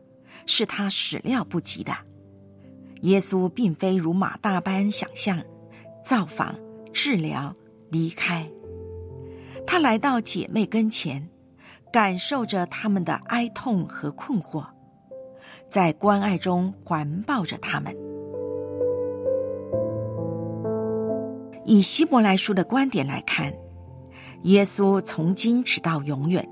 [0.47, 1.97] 是他始料不及的。
[3.03, 5.43] 耶稣并非如马大般想象，
[6.05, 6.59] 造访、
[6.93, 7.55] 治疗、
[7.91, 8.51] 离开。
[9.67, 11.29] 他来到姐妹跟前，
[11.93, 14.65] 感受着他们的哀痛和困惑，
[15.69, 17.97] 在关爱中环抱着他们。
[21.65, 23.53] 以希伯来书的观点来看。
[24.45, 26.47] 耶稣从今直到永远，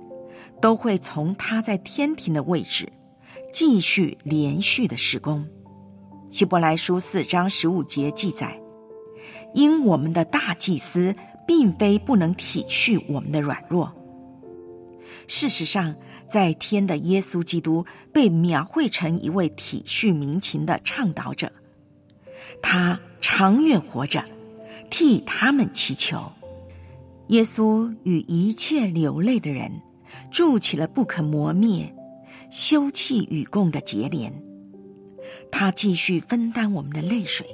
[0.60, 2.88] 都会从他在天庭的位置
[3.52, 5.44] 继续连续的施工。
[6.30, 8.56] 希伯来书四章十五节记载
[9.54, 11.12] ：“因我们的大祭司
[11.50, 13.92] 并非不能体恤我们的软弱。”
[15.26, 15.96] 事实上，
[16.28, 21.50] 在天的耶稣基督被描绘成一位体恤民情的倡导者，
[22.62, 24.24] 他长远活着，
[24.90, 26.30] 替他们祈求。
[27.30, 29.82] 耶稣与一切流泪的人
[30.30, 31.92] 筑起了不可磨灭、
[32.48, 34.32] 休戚与共的结连。
[35.50, 37.44] 他继续分担我们的泪水，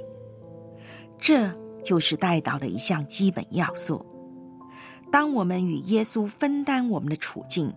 [1.19, 1.51] 这
[1.87, 4.05] 就是带到的一项基本要素。
[5.09, 7.73] 当我们与耶稣分担我们的处境，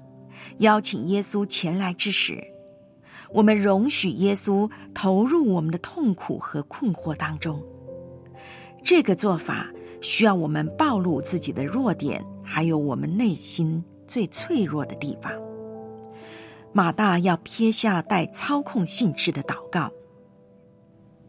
[0.59, 2.43] 邀请耶稣前来之时，
[3.33, 7.63] 我们容许耶稣投入我们的痛苦和困惑当中。
[8.83, 9.71] 这个做法。
[10.03, 15.31] 需要我们暴露自己的弱点，还有我们内心最脆弱的地方。
[16.73, 19.93] 马大要撇下带操控性质的祷告。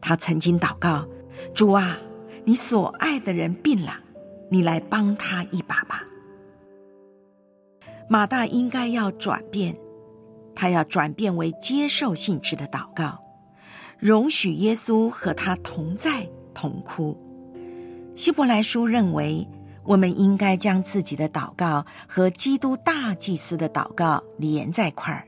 [0.00, 1.06] 他曾经祷告
[1.54, 1.98] ：“主啊，
[2.44, 3.98] 你所爱的人病了，
[4.50, 6.02] 你来帮他一把吧。”
[8.08, 9.74] 马大应该要转变，
[10.54, 13.18] 他要转变为接受性质的祷告，
[13.98, 17.16] 容许耶稣和他同在同哭。
[18.14, 19.48] 希伯来书认为，
[19.84, 25.24] 我们应该将自己的祷告和基督大祭司的祷告连在一块儿。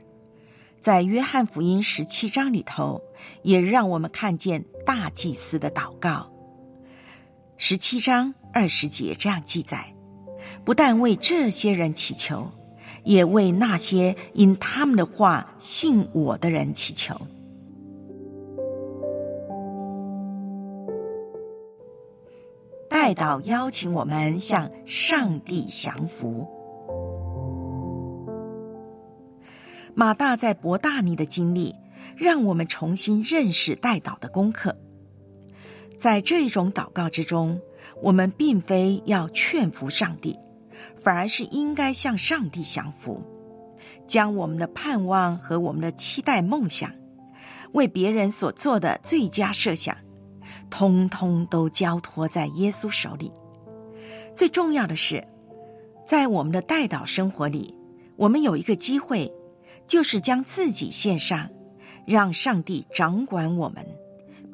[0.79, 3.01] 在约翰福音十七章里头，
[3.41, 6.31] 也让我们看见大祭司的祷告。
[7.57, 9.93] 十七章二十节这样记载：
[10.65, 12.51] 不但为这些人祈求，
[13.05, 17.15] 也为那些因他们的话信我的人祈求。
[22.89, 26.47] 代祷邀请我们向上帝降服。
[29.93, 31.73] 马大在伯大尼的经历，
[32.17, 34.75] 让我们重新认识代祷的功课。
[36.05, 37.59] 在这一种祷告之中，
[38.03, 40.37] 我们并非要劝服上帝，
[41.01, 43.23] 反而是应该向上帝降服，
[44.05, 46.91] 将我们的盼望和我们的期待、梦想，
[47.71, 49.97] 为别人所做的最佳设想，
[50.69, 53.31] 通通都交托在耶稣手里。
[54.35, 55.25] 最重要的是，
[56.05, 57.73] 在我们的代祷生活里，
[58.15, 59.33] 我们有一个机会。
[59.87, 61.49] 就是将自己献上，
[62.05, 63.83] 让上帝掌管我们，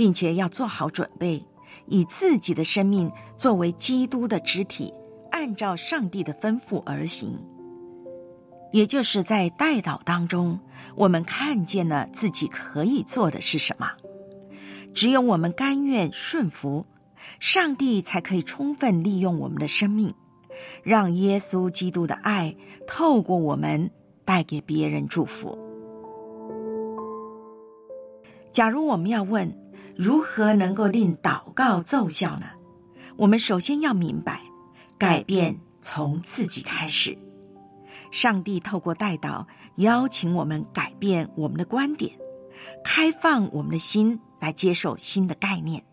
[0.02, 1.45] 并且要做好准备，
[1.86, 4.91] 以自己的生命作为基督的肢体，
[5.30, 7.38] 按照上帝的吩咐而行。
[8.72, 10.60] 也就是在代祷当中，
[10.95, 13.91] 我们看见了自己可以做的是什么。
[14.95, 16.84] 只有我们甘愿顺服，
[17.39, 20.16] 上帝才可以充分利用我们的生命，
[20.82, 22.56] 让耶稣基督的爱
[22.88, 23.91] 透过我们。
[24.26, 25.58] 带给别人祝福。
[28.52, 29.54] 假如我们要问
[29.96, 32.48] 如何能够令祷告奏效呢？
[33.18, 34.42] 我们首先要明白，
[34.98, 37.18] 改变从自己开始。
[38.12, 42.12] 上帝透过代祷邀请我们改变我们的观点，
[42.84, 45.84] 开放我们的心来接受新的概念。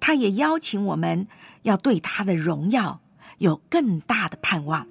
[0.00, 1.28] 他也邀请我们
[1.62, 3.00] 要对他的荣耀
[3.38, 4.86] 有更大的盼望。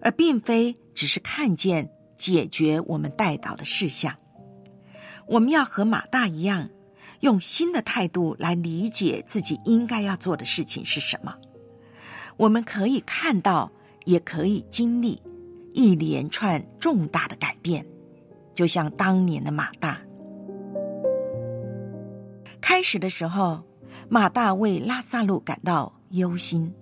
[0.00, 4.16] 而并非只是看见解决我们带到的事项，
[5.26, 6.68] 我们要和马大一样，
[7.24, 11.34] 用新的态度来理解自己应该要做的事情是什么。
[12.36, 13.72] 我们可以看到，
[14.04, 15.18] 也可以经历
[15.72, 17.86] 一连串重大的改变，
[18.54, 19.98] 就像当年的马大。
[22.60, 23.62] 开始的时候，
[24.10, 26.74] 马大为拉萨路感到忧心。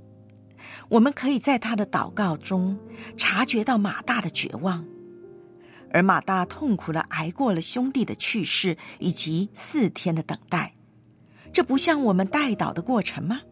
[0.88, 2.76] 我们可以在他的祷告中
[3.16, 4.84] 察觉到马大的绝望，
[5.92, 10.72] 而马大痛苦的挨过了兄弟的去世以及四天的等待，
[11.52, 13.42] 这不像我们带祷的过程吗？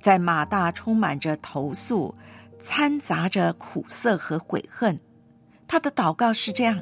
[0.00, 2.14] 在马大充满着投诉、
[2.60, 4.98] 掺杂着苦涩和悔恨，
[5.66, 6.80] 他的祷告是这样：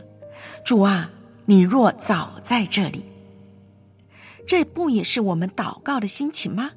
[0.65, 1.11] 主啊，
[1.47, 3.05] 你若早在这里，
[4.47, 6.73] 这不也是我们祷告的心情吗？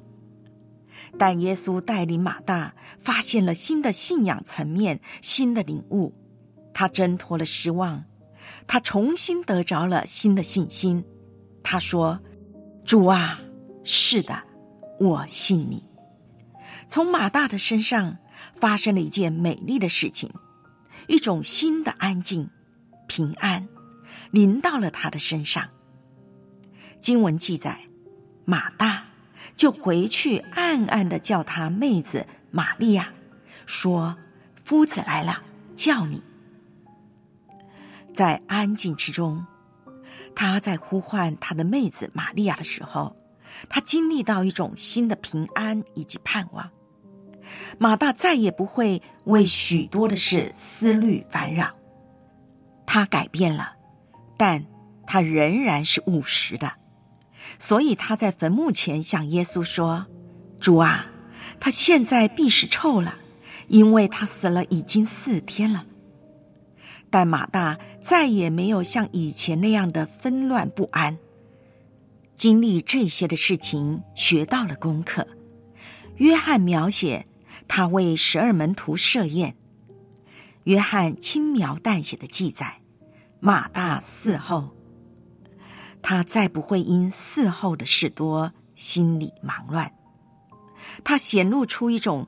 [1.18, 6.12] 但耶稣带领马大发现了新的信仰层面、新的领悟，
[6.72, 8.04] 他挣脱了失望，
[8.66, 11.04] 他重新得着了新的信心。
[11.62, 12.20] 他说
[12.84, 13.40] ：“主啊，
[13.84, 14.42] 是的，
[14.98, 15.82] 我信你。”
[16.88, 18.18] 从马大的身上
[18.56, 20.32] 发生了一件美丽的事情，
[21.06, 22.50] 一种新的安静、
[23.06, 23.68] 平安
[24.30, 25.68] 临到了他的身上。
[27.00, 27.80] 经文记载，
[28.44, 29.04] 马大。
[29.56, 33.12] 就回去暗暗的叫他妹子玛利亚，
[33.66, 34.16] 说
[34.64, 35.42] ：“夫子来了，
[35.76, 36.22] 叫你。”
[38.20, 39.46] 在安静之中，
[40.36, 43.16] 他在呼唤他的妹子玛利亚的时候，
[43.70, 46.70] 他经历到一种新的平安以及盼望。
[47.78, 51.70] 马大再也不会为许多的事思虑烦扰，
[52.84, 53.72] 他改变了，
[54.36, 54.66] 但
[55.06, 56.70] 他仍然是务实的。
[57.58, 60.04] 所以他在坟墓前向耶稣说
[60.60, 61.06] ：“主啊，
[61.58, 63.14] 他现在必是臭了，
[63.68, 65.86] 因为他死了已经四天了。”
[67.10, 71.18] 但马大再也没有像以前那样的纷乱不安。
[72.34, 75.26] 经历这些的事情，学到了功课。
[76.16, 77.26] 约翰描写
[77.68, 79.56] 他为十二门徒设宴，
[80.64, 82.80] 约翰轻描淡写的记载，
[83.40, 84.74] 马大嗣后。
[86.02, 89.92] 他再不会因伺候的事多，心里忙乱。
[91.04, 92.26] 他显露出一种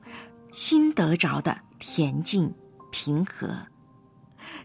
[0.51, 2.53] 心得着的恬静
[2.91, 3.65] 平和，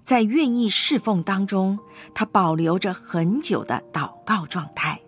[0.08, 1.78] 在愿意侍奉当中，
[2.14, 4.98] 他保留着很久的祷告状态。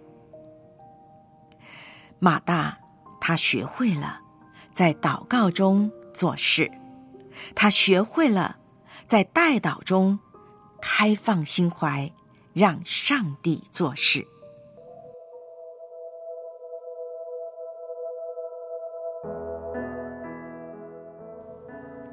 [2.18, 2.78] 马大，
[3.18, 4.20] 他学会了
[4.74, 6.70] 在祷告中做事，
[7.54, 8.58] 他学会了
[9.06, 10.18] 在代祷中
[10.82, 12.12] 开放心怀。
[12.52, 14.26] 让上帝做事。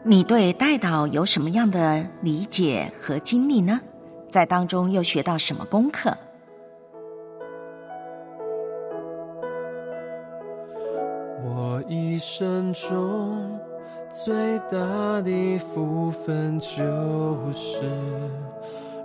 [0.10, 3.82] 你对代祷有什么样的理解和经历呢？
[4.30, 6.16] 在当中又学到什么功课？
[11.44, 13.60] 我一生中
[14.24, 17.82] 最大的福分就是。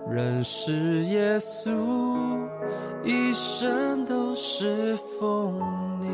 [0.09, 1.73] 认识耶稣，
[3.03, 5.61] 一生都是奉
[6.01, 6.13] 你。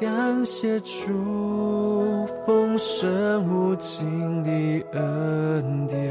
[0.00, 4.50] 感谢主丰盛无尽的
[4.92, 6.10] 恩典，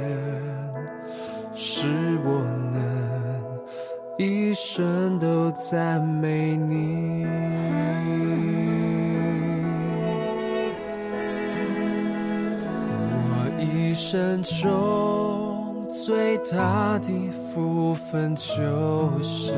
[1.56, 1.88] 使
[2.24, 2.40] 我
[2.72, 2.80] 能
[4.20, 7.26] 一生都赞美你。
[13.26, 19.52] 我一生中最大的福分就是。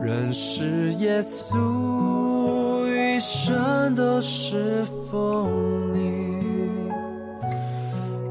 [0.00, 1.56] 认识耶稣，
[3.18, 6.38] 一生都侍奉你。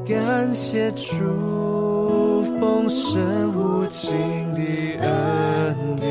[0.08, 3.20] 感谢主丰盛
[3.54, 4.10] 无尽
[4.54, 4.62] 的
[5.00, 6.08] 恩典，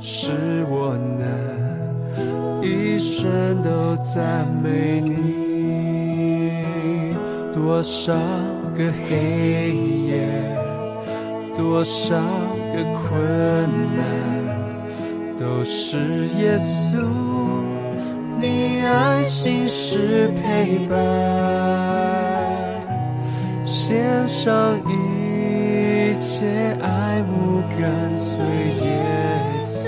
[0.00, 5.14] 使我能一生都赞美你。
[7.54, 8.12] 多少
[8.76, 9.70] 个黑
[10.08, 10.26] 夜，
[11.56, 12.20] 多少。
[12.74, 13.14] 个困
[13.96, 14.02] 难
[15.56, 16.98] 都是耶稣，
[18.40, 20.98] 你爱心是陪伴，
[23.64, 28.44] 献上一切爱慕跟随
[28.84, 29.00] 耶
[29.60, 29.86] 稣，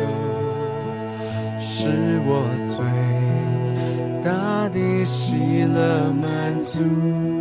[1.59, 1.91] 是
[2.25, 2.77] 我最
[4.23, 7.36] 大的喜乐满足。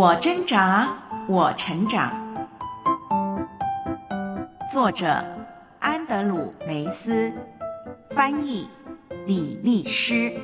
[0.00, 0.88] 我挣扎，
[1.26, 2.12] 我成长。
[4.72, 5.24] 作者：
[5.80, 7.34] 安德鲁·梅斯，
[8.10, 8.68] 翻译：
[9.26, 10.40] 李丽诗，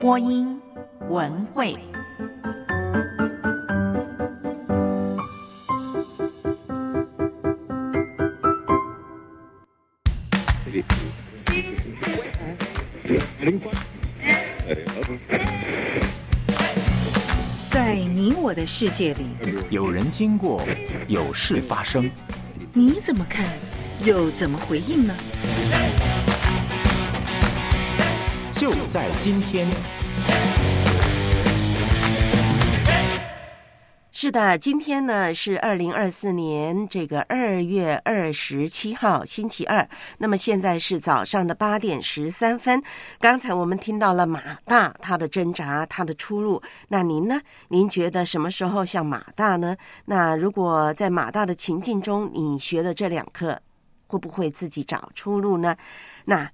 [0.00, 0.58] 播音：
[1.10, 1.76] 文慧。
[18.70, 19.24] 世界里，
[19.70, 20.62] 有人经过，
[21.06, 22.08] 有事发生，
[22.74, 23.46] 你怎么看，
[24.04, 25.14] 又怎么回应呢？
[28.50, 29.70] 就在今天。
[34.28, 39.88] 是的，今天呢是二零二四年这个二月二十七号星期二。
[40.18, 42.82] 那么现在是早上的八点十三分。
[43.18, 46.62] 刚才我们听到了马大他的挣扎，他的出路。
[46.88, 47.40] 那您呢？
[47.68, 49.74] 您觉得什么时候像马大呢？
[50.04, 53.58] 那如果在马大的情境中，你学了这两课，
[54.08, 55.74] 会不会自己找出路呢？
[56.26, 56.50] 那。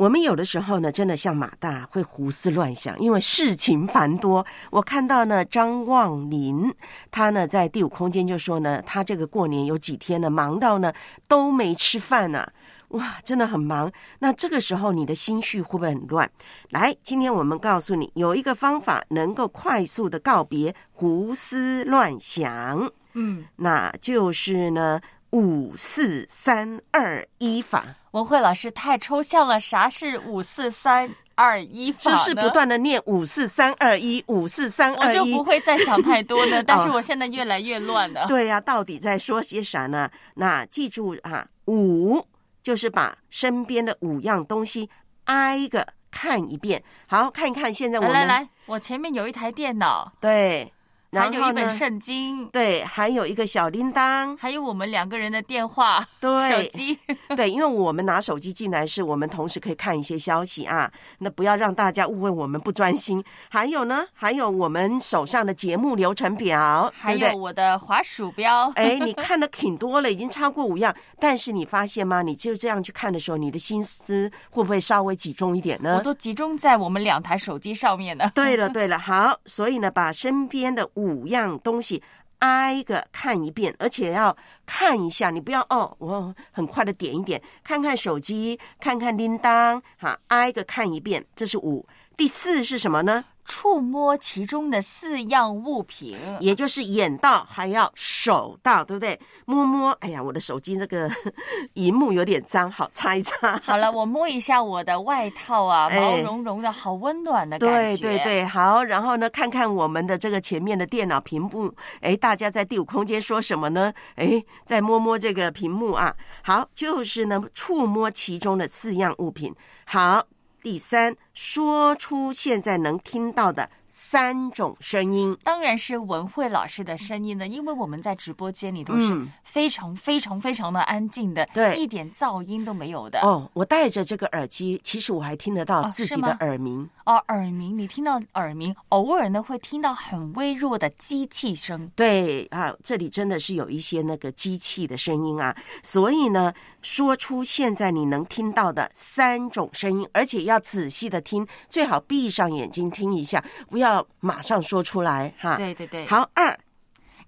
[0.00, 4.46] 我们有的时候呢，真的像马大会胡思乱想，因为事情繁多。
[4.70, 6.74] 我看到呢，张望林
[7.10, 10.90] 他呢在第五空间就说呢，他这个过年有几天呢，忙到呢
[11.28, 12.50] 都没吃饭呢，
[12.88, 13.92] 哇，真的很忙。
[14.18, 16.30] 那这个时候你的心绪会不会很乱？
[16.70, 22.90] 来，今天我们告诉你有一个方法，能够快速的告别胡思乱想。
[23.12, 24.98] 嗯，那就是呢。
[25.30, 35.18] 五四三二一法，文慧老师太抽象了，啥是五四三二一法是不是不断的念五四三二一五四三二一？
[35.18, 36.62] 我就不会再想太多呢。
[36.66, 38.26] 但是我现在越来越乱了。
[38.26, 40.10] 对呀、啊，到底在说些啥呢？
[40.34, 42.26] 那记住啊，五
[42.62, 44.90] 就是把身边的五样东西
[45.26, 46.82] 挨个看一遍。
[47.06, 50.72] 好，看一看现在我们来来来，我前面有一台电脑，对。
[51.10, 56.98] 然后还有一本圣经，对，还有一个小铃铛，还有我们两个人的电话、对手机。
[57.36, 63.22] 对，因为我们拿手机进来，是我们同时可以看一些消息啊，那不要让大家误会我们不专心。
[63.48, 70.94] 还有呢，还有我们手上的节目流程表，还有我的滑鼠标，哎，你看的挺多了，已经超过五样。
[71.18, 72.22] 但是你发现吗？
[72.22, 75.96] 你就这样去看的时候，你的心思会不会稍微集中一点呢？
[75.98, 78.30] 我都集中在我们两台手机上面呢。
[78.34, 82.02] 对了，对了，好，所以呢，把身边的五样东西
[82.40, 84.36] 挨个看一遍，而且要
[84.66, 91.86] 看一下，你不要哦，我很快的点一点，看看手机，看看铃铛，哈，挨个看一遍，这是五。
[92.16, 93.24] 第四是什么呢？
[93.50, 99.18] 触摸其中的四样物品，也就是眼到还要手到，对不对？
[99.44, 101.10] 摸摸，哎呀，我的手机这个
[101.74, 103.58] 荧幕有点脏，好擦一擦。
[103.58, 108.02] 好了，我摸一下我的外套啊， 哎毛茸茸的，好温暖的感对觉。
[108.02, 113.92] 对对，好，然后呢，看看我们的这个前面的电脑屏幕，哎，大家在第五空间说什么呢？
[114.14, 119.52] 哎，再摸摸这个屏幕啊，好，就是呢，触摸其中的四样物品。
[119.84, 120.24] 好，
[120.62, 125.36] 第三，说出现在能听到的三种声音。
[125.42, 133.20] 当然是文慧老师的声音呢，因为我们在直播间里都是嗯非常非常非常的安静的，对一点噪音都没有的。
[133.20, 136.88] 哦，我戴着这个耳机，其实我还听得到哦自己的耳鸣。
[137.04, 141.90] 哦，耳鸣，你听到耳鸣，偶尔呢会听到很微弱的机器声。
[141.96, 146.52] 对啊，这里真的是有一些那个机器的声音啊，所以呢，
[146.82, 155.56] 说出现在你能听到的三种声音，而且要仔细的听，最好闭上眼睛听一下，不要马上说出来哈。
[155.56, 156.58] 对对对，好，二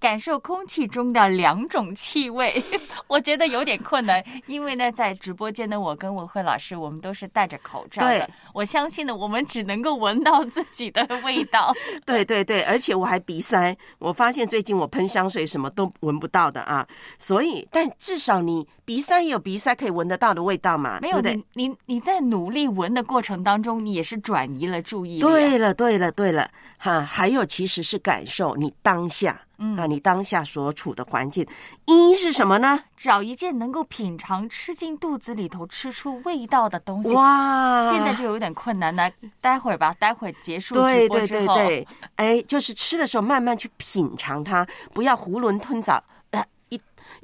[0.03, 2.61] 感受空气中的两种气味，
[3.07, 11.73] 我觉得有点困难，因为呢，在直播间的，我跟文慧老师，我们都是戴着口罩的，我相信呢，我们只能够闻到自己的味道。
[12.05, 16.85] 对对对，而且我还鼻塞，我发现最近我喷香水什么都闻不到的啊，
[17.17, 21.45] 所以但至少你鼻塞也有鼻塞可以闻得到的味道嘛，没有对对？
[21.55, 25.25] 你，你你在努力闻的过程当中，你也是转移了注意力。
[25.25, 25.29] 啊。
[25.29, 31.47] 对了，对了，对了，哈，还有其实是感受你当下，嗯啊，你当下所处的环境。
[31.87, 32.81] 一是什么呢？
[32.97, 37.15] 找一件能够品尝、吃进肚子里头、吃出味道的东西。
[37.15, 39.11] 哇现在就有点困难了。
[39.41, 46.03] 待会儿吧，待会儿结束直对对播之后，对对，哎，就是吃的时候慢慢去品尝它，不要囫囵吞枣，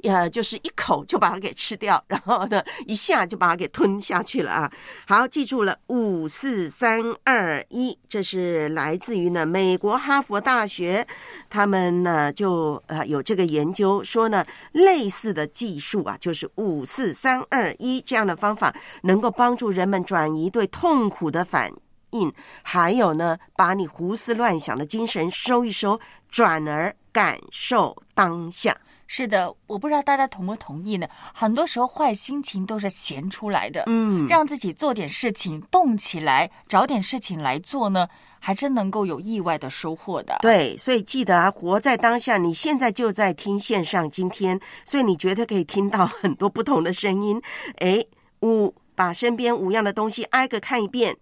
[0.03, 4.71] 呃，一呃，就是一口就把它给吃掉，然后呢，一下就把它给吞下去了啊。
[5.07, 11.05] 好，记住了，五四三二一，这是来自于呢美国哈佛大学，
[11.49, 18.73] 他们呢就呃有这个研究说呢，类似的技术啊，就是五四三二一这样的方法，
[19.03, 21.71] 能够帮助人们转移对痛苦的反
[22.11, 22.31] 应，
[22.63, 28.75] 还有呢，把你胡思乱想的精神收一收，转而感受当下。
[29.11, 31.07] 是的，我不知道大家同不同意呢？
[31.33, 38.07] 很多时候坏心情都是闲出来的，嗯让自己做点事情，动起来，找点事情来做呢，
[38.39, 40.37] 还真能够有意外的收获的。
[40.43, 42.37] 对，所以记得啊，活在当下。
[42.37, 47.41] 你现在就在听线上今天，所以你绝对可以听到很多不同的声音。
[47.79, 48.05] 哎，
[48.43, 51.17] 五，把身边五样的东西挨个看一遍。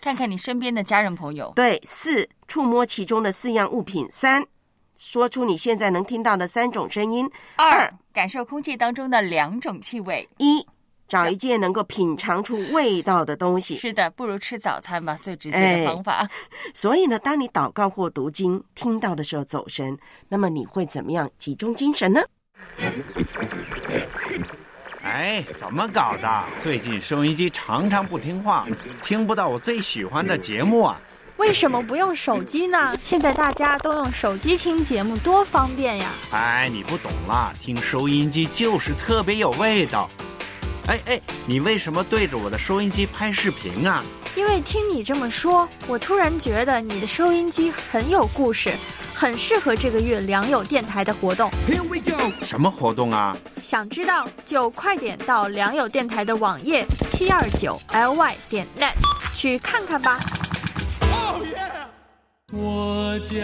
[0.00, 1.52] 看看你身边的家人朋友。
[1.54, 4.08] 对，四，触摸其中的四样物品。
[4.10, 4.44] 三，
[4.98, 7.30] 说出你现在能听到的三种声音。
[7.54, 10.28] 二，感受空气当中的两种气味。
[10.38, 10.66] 一，
[11.06, 13.78] 找一件能够品尝出味道的东西。
[13.78, 16.28] 是的，不如吃早餐吧，最直接哎的方法。
[16.74, 19.96] 所以呢，当你祷告或读经听到的时候走神，
[20.28, 22.20] 那么你会怎么样集中精神呢？
[25.04, 26.44] 哎，怎么搞的？
[26.60, 28.66] 最近收音机常常不听话，
[29.00, 31.00] 听不到我最喜欢的节目啊！
[31.38, 32.92] 为什么不用手机呢？
[33.00, 36.10] 现在大家都用手机听节目，多方便呀！
[36.32, 40.10] 哎，你不懂啦，听收音机就是特别有味道。
[40.88, 44.02] 哎哎，你为什么对着我的收音机拍视频啊？
[44.34, 48.74] 因为听你这么说，我突然觉得你的收音机很有故事，
[49.14, 51.48] 很适合这个月良友电台的活动。
[51.68, 52.32] Here we go！
[52.44, 53.36] 什么活动啊？
[53.62, 58.94] 想知道就快点到良友电台的网页七二九 ly 点 net
[59.36, 60.18] 去看看吧。
[62.52, 63.36] 我将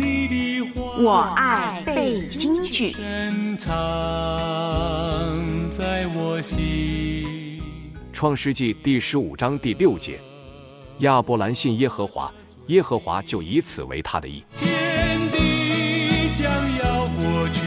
[0.00, 2.92] 你的话我爱背京剧。
[2.92, 3.70] 深藏
[5.70, 7.62] 在我心。
[8.12, 10.18] 创世纪第十五章第六节，
[11.00, 12.32] 亚伯兰信耶和华，
[12.66, 14.42] 耶和华就以此为他的意。
[14.58, 17.60] 天地将要过去，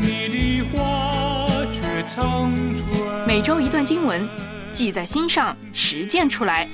[0.00, 3.26] 你的话却长存。
[3.26, 4.28] 每周一段经文，
[4.74, 6.68] 记在心上，实践出来。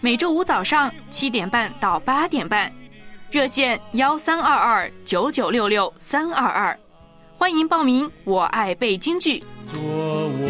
[0.00, 2.72] 每周五早上七点半到八点半，
[3.30, 6.76] 热线幺三二二九九六六三二二，
[7.36, 8.10] 欢迎报名。
[8.24, 9.44] 我爱背京剧。
[9.66, 10.48] 做我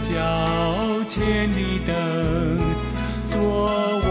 [0.00, 2.58] 脚前的灯，
[3.28, 4.03] 做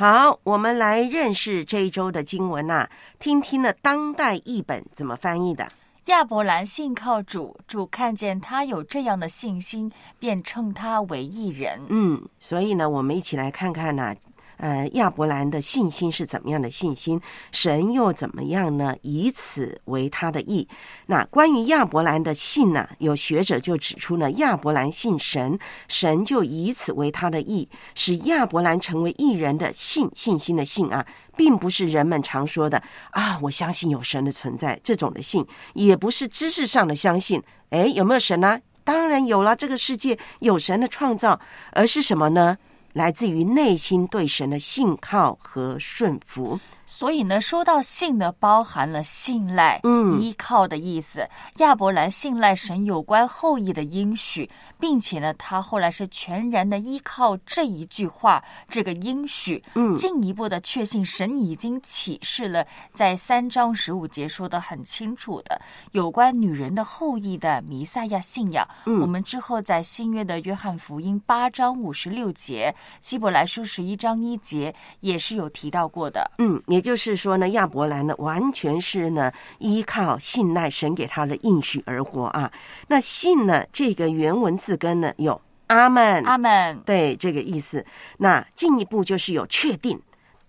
[0.00, 2.88] 好，我们来认识这一周的经文呐、
[3.18, 5.68] 听听呢当代译本怎么翻译的。
[6.06, 11.78] 亚伯兰信靠主，主看见他有这样的信心，便称他为义人。
[11.90, 14.16] 嗯，所以呢，我们一起来看看呢、
[14.60, 17.18] 呃，亚伯兰的信心是怎么样的信心？
[17.50, 18.94] 神又怎么样呢？
[19.00, 20.68] 以此为他的意。
[21.06, 25.58] 那关于亚伯兰的信呢，有学者就指出呢，亚伯兰信神，
[25.88, 31.06] 神就以此为他的意，使亚伯兰成为义人的信，信心的信啊，
[31.36, 32.82] 并不是人们常说的
[33.12, 35.42] 啊，我相信有神的存在这种的信，
[35.72, 37.42] 也不是知识上的相信。
[37.70, 38.60] 哎，有没有神呢？
[38.84, 41.40] 当然有了，这个世界有神的创造，
[41.72, 42.58] 而是什么呢？
[42.92, 46.58] 来自于内心对神的信靠和顺服。
[46.90, 51.24] 所以呢，说到信呢，包含了信赖、嗯依靠的意思。
[51.58, 65.62] 亚伯兰信赖神有关后裔的应许，并且呢，他后来是全然的依靠这一句话，这个应许，嗯进一步的确信神已经启示了，在三章十五节说的很清楚的，
[65.92, 68.66] 有关女人的后裔的弥赛亚信仰。
[68.86, 76.28] 嗯我们之后在新约的约翰福音八章五十六节、希伯来书十一章一节也是有提到过的。
[76.38, 82.50] 嗯，也就是说呢，亚伯兰呢，完全是呢依靠信赖神给他的应许而活啊。
[82.88, 87.84] 那信呢，这个原文字根呢有阿门，阿门，对这个意思。
[88.18, 90.00] 那进一步就是有确定。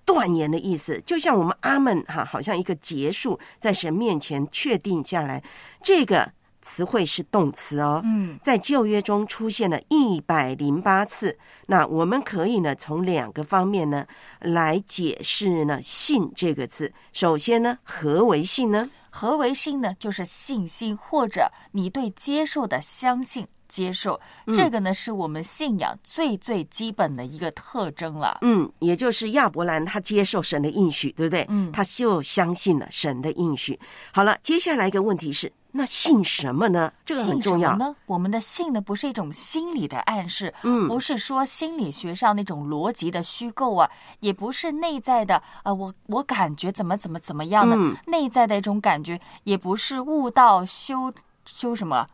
[0.04, 5.42] 断言的意思，就像我们阿门哈，好像一个结束，在神面前确定下来。
[5.82, 6.30] 这个
[6.62, 11.38] 词汇是动词哦，嗯，在旧约中出现了一百零八次。
[11.68, 14.06] 那我们可以呢，从两个方面呢
[14.40, 16.94] 来解释呢“信”这个字。
[17.14, 18.90] 首先呢，何为信呢？
[19.10, 19.94] 何为信呢？
[20.00, 28.40] 就是信心或者你对接受的相信、接受，嗯这个呢是我们信仰最最基本的一个特征了。
[28.42, 31.46] 嗯，也就是亚伯兰他接受神的应许，对不对？
[31.48, 33.80] 嗯他就相信了神的应许。
[34.12, 36.92] 好了，接下来一个问题是，那信什么呢？
[37.06, 37.78] 这个很重要。
[37.78, 37.96] 呢？
[38.06, 51.14] 我们的信呢，不是一种心理的暗示，嗯不是说心理学上那种逻辑的虚构啊，也不是内在的呃，我我感觉怎么怎么怎么样的、嗯内在的一种感觉，也不是悟道修
[51.46, 52.06] 修什么。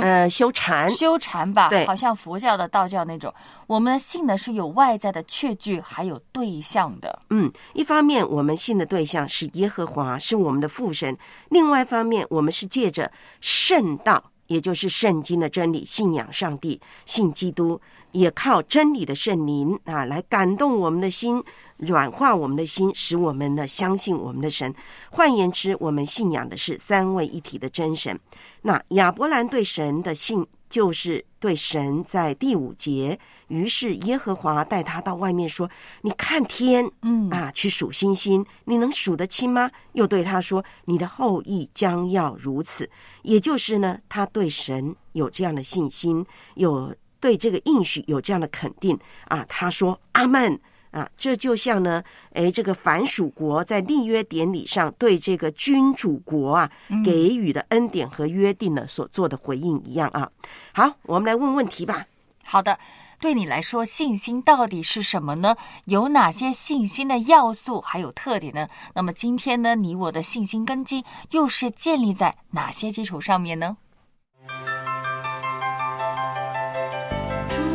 [0.00, 3.32] 呃，修禅，修禅吧，对好像佛教的、道教那种。
[3.66, 7.22] 我们的信呢是有外在的确据，还有对象的。
[7.30, 11.14] 嗯，一方面我们信的对象是耶和华，是我们的父神；
[11.48, 13.10] 另外一方面，我们是借着
[13.40, 17.80] 圣道，也就是圣经的真理，信仰上帝，信基督，
[18.12, 21.42] 也靠真理的圣灵啊，来感动我们的心，
[21.80, 24.72] 软化我们的心，使我们呢相信我们的神。
[25.10, 28.18] 换言之，我们信仰的是三位一体的真神。
[28.62, 30.46] 那亚伯兰对神的信。
[30.70, 33.18] 就是对神在第五节，
[33.48, 35.68] 于是耶和华带他到外面说
[36.02, 42.88] ：“你看天，嗯啊，去数星星，你能数得清吗？”又对他说：“你的后裔将要如此。”
[43.22, 46.24] 也就是呢，他对神有这样的信心，
[46.54, 49.44] 有对这个应许有这样的肯定啊。
[49.48, 50.56] 他说：“阿门。”
[50.90, 60.28] 啊，这就像呢，诶，这个凡属国在立约典礼上对这个君主国啊嗯给予的恩典和约定呢所做的回应一样啊。
[60.72, 62.04] 好，我们来问问题吧。
[62.44, 62.76] 好的，
[63.20, 65.54] 对你来说，信心到底是什么呢？
[65.84, 68.66] 有哪些信心的要素还有特点呢？
[68.92, 73.76] 那么今天呢，你我的信心根基又是建立在哪些基础上面呢？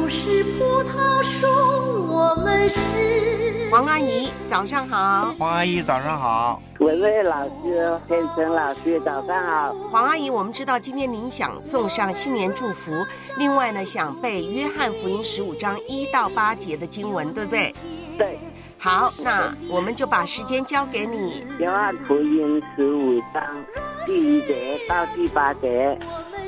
[0.06, 1.48] 主是葡萄树，
[2.14, 2.80] 我们是
[3.72, 5.34] 黄阿姨，早上好。
[5.40, 6.62] 黄阿姨，早上好。
[6.78, 9.76] 文蔚老师、天成老师，早上好。
[9.90, 13.04] 黄阿姨，我们知道今天您想送上新年祝福，
[13.40, 17.74] 另外呢，想背约翰福音十五章一到八节的经文，对不对？
[18.16, 18.40] 对。
[18.78, 21.44] 好，那我们就把时间交给你。
[21.58, 23.44] 约翰福音十五章
[24.06, 25.98] 第一节到第八节，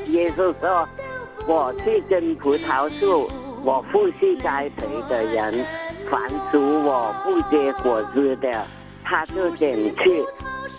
[0.06, 0.88] 耶稣说
[1.48, 3.28] ：“我去根葡萄树，
[3.68, 5.54] 我父是栽培的人。
[6.10, 8.50] 凡属我不结果子的，
[9.04, 10.24] 他就剪去；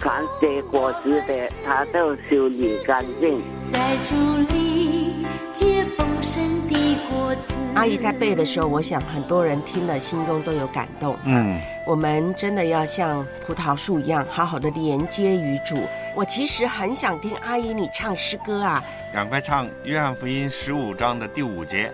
[0.01, 11.15] 凡结果子的，他就修理干净。”在主里结丰盛的果子阿姨在背的时候，我想很多人听了心中都有感动。
[11.27, 15.77] 嗯，我们真的要像葡萄树一样，好好的连接于主。
[16.15, 18.83] 我其实很想听阿姨你唱诗歌啊，
[19.13, 21.93] 赶快唱《约翰福音》十五章的第五节。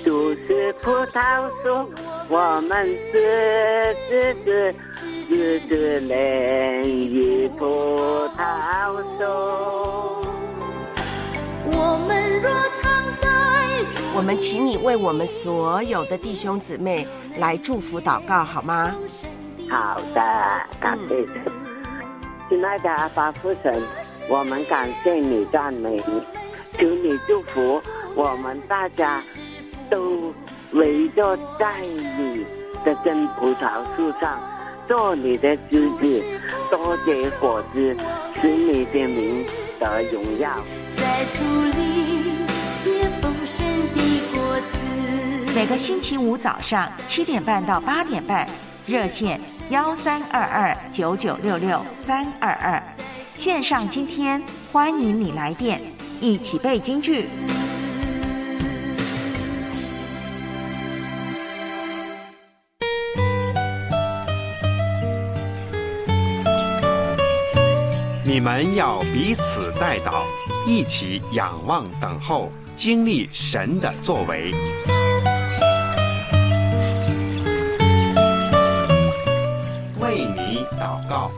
[0.00, 1.92] 主是葡萄树，
[2.28, 4.74] 我们是枝子，
[5.28, 10.26] 枝子连于葡萄树。
[11.66, 13.28] 我们若藏在
[14.14, 18.94] 我们请你为我们所有的弟兄姊妹来祝福祷告，好吗？
[19.68, 20.22] 好的，
[20.80, 21.42] 感谢神。
[22.48, 23.80] 亲爱的阿爸父神，
[24.28, 26.22] 我们感谢你，赞美你，
[26.72, 27.80] 求你祝福
[28.16, 29.22] 我们大家
[29.90, 30.32] 都
[30.72, 32.46] 围着在你
[32.84, 34.40] 的真葡萄树上，
[34.86, 36.22] 做你的枝子，
[36.70, 37.96] 多结果子，
[38.40, 39.44] 使你的名
[39.78, 40.50] 得荣耀。
[40.96, 41.44] 在土
[41.76, 42.36] 里
[42.82, 44.00] 结丰盛的
[44.32, 45.52] 果子。
[45.54, 48.48] 每个星期五早上七点半到八点半，
[48.86, 52.82] 热线幺三二二九九六六三二二，
[53.34, 54.40] 线上今天
[54.72, 55.80] 欢迎你来电，
[56.20, 57.28] 一起背京剧。
[68.40, 70.22] 你们要彼此带祷，
[70.66, 74.54] 一起仰望等候，经历神的作为。
[79.98, 81.30] 为你祷告。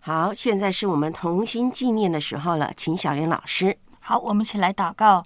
[0.00, 3.74] 好，现在是我们同心纪念的时候了，请小云老师。
[4.00, 5.24] 好，我们一起来祷告。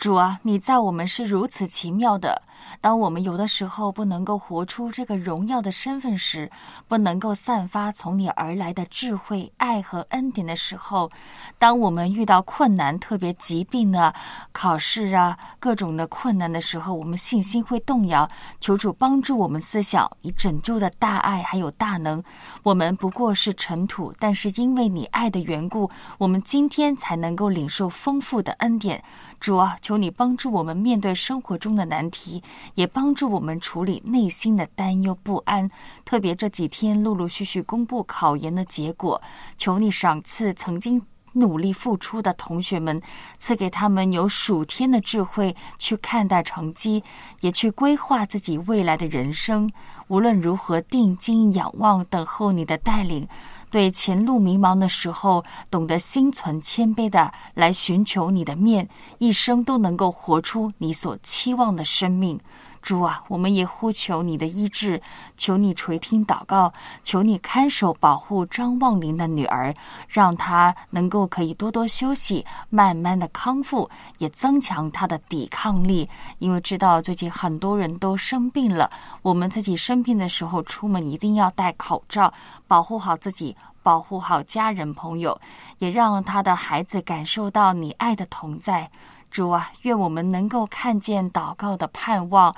[0.00, 2.40] 主啊，你在我们是如此奇妙的。
[2.80, 6.50] 当我们有的时候不能够活出这个荣耀的身份时，
[6.88, 11.10] 不能够散发从你而来的智慧、爱和恩典的时候，
[11.58, 14.14] 当我们遇到困难，特别疾病啊、
[14.52, 18.26] 考试啊各种的困难的时候，我们信心会动摇。
[18.58, 22.24] 求主帮助我们思想，以拯救的大爱还有大能。
[22.62, 29.04] 我们不过是尘土，但是因为你爱的缘故，我们今天才能够领受丰富的恩典。
[29.40, 32.42] 主啊，求你帮助我们面对生活中的难题，
[32.74, 35.68] 也帮助我们处理内心的担忧不安。
[36.04, 39.20] 特别这几天陆陆续续公布考研的结果，
[39.56, 41.00] 求你赏赐曾经
[41.32, 43.00] 努力付出的同学们，
[43.38, 47.02] 赐给他们有数天的智慧去看待成绩，
[47.40, 49.70] 也去规划自己未来的人生。
[50.08, 53.26] 无论如何，定睛仰望，等候你的带领。
[53.70, 62.40] 对前路迷茫的时候，懂得心存谦卑的来寻求你的面，一生都能够活出你所期望的生命。
[62.82, 65.00] 主啊，我们也呼求你的医治，
[65.36, 66.72] 求你垂听祷告，
[67.04, 69.74] 求你看守保护张望林的女儿，
[70.08, 76.08] 让她能够可以多多休息，慢慢的康复，也增强她的抵抗力。
[76.38, 78.90] 因为知道最近很多人都生病了，
[79.22, 82.32] 我们自己生病的时候出门一定要戴口罩，
[82.66, 83.56] 保护好自己。
[83.82, 85.40] 保护好家人朋友，
[85.78, 88.90] 也让他的孩子感受到你爱的同在。
[89.30, 92.54] 主啊，愿我们能够看见祷告的盼望，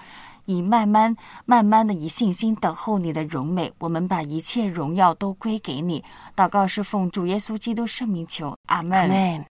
[0.46, 1.14] 以慢慢、
[1.44, 3.72] 慢慢的以信心等候你的荣美。
[3.78, 6.02] 我们把一切荣耀都归给你。
[6.34, 9.51] 祷告是奉主耶稣基督圣名求，阿门。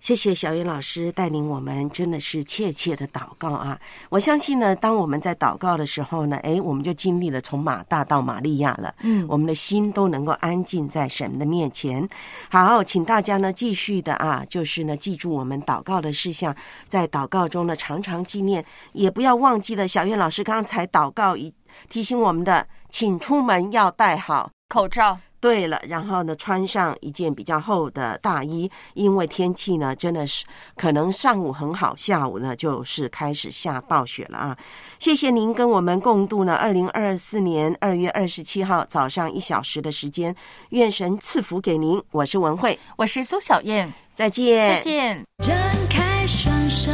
[0.00, 3.78] 谢谢小袁老师带领我们，真的是切切的祷告啊！
[4.08, 8.94] 我相信呢，当我们在祷告的时候呢，诶，我们就经历了从马大到玛利亚了。
[9.02, 12.08] 嗯，我们的心都能够安静在神的面前。
[12.48, 16.54] 好，请大家呢继续的啊，就是呢记住我们祷告的事项，
[16.88, 21.52] 在祷告中呢常常纪念，也不要忘记了小袁老师刚才祷告一
[21.90, 25.18] 提醒我们的，请出门要戴好口罩。
[25.40, 30.44] 对了，然后呢，穿上一件比较厚的大衣，因为天气呢真的是
[30.76, 34.56] 可能上午很好，下午呢就是开始下暴雪了啊！
[34.98, 40.34] 谢谢您跟我们共度呢二零二四年二月二十七号早上一小时的时间，
[40.70, 42.02] 愿神赐福给您。
[42.10, 45.24] 我是文慧，我是苏小燕，再见，再见。
[45.44, 45.56] 张
[45.88, 46.90] 开双手，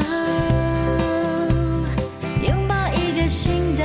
[2.47, 3.85] 拥抱一个新的。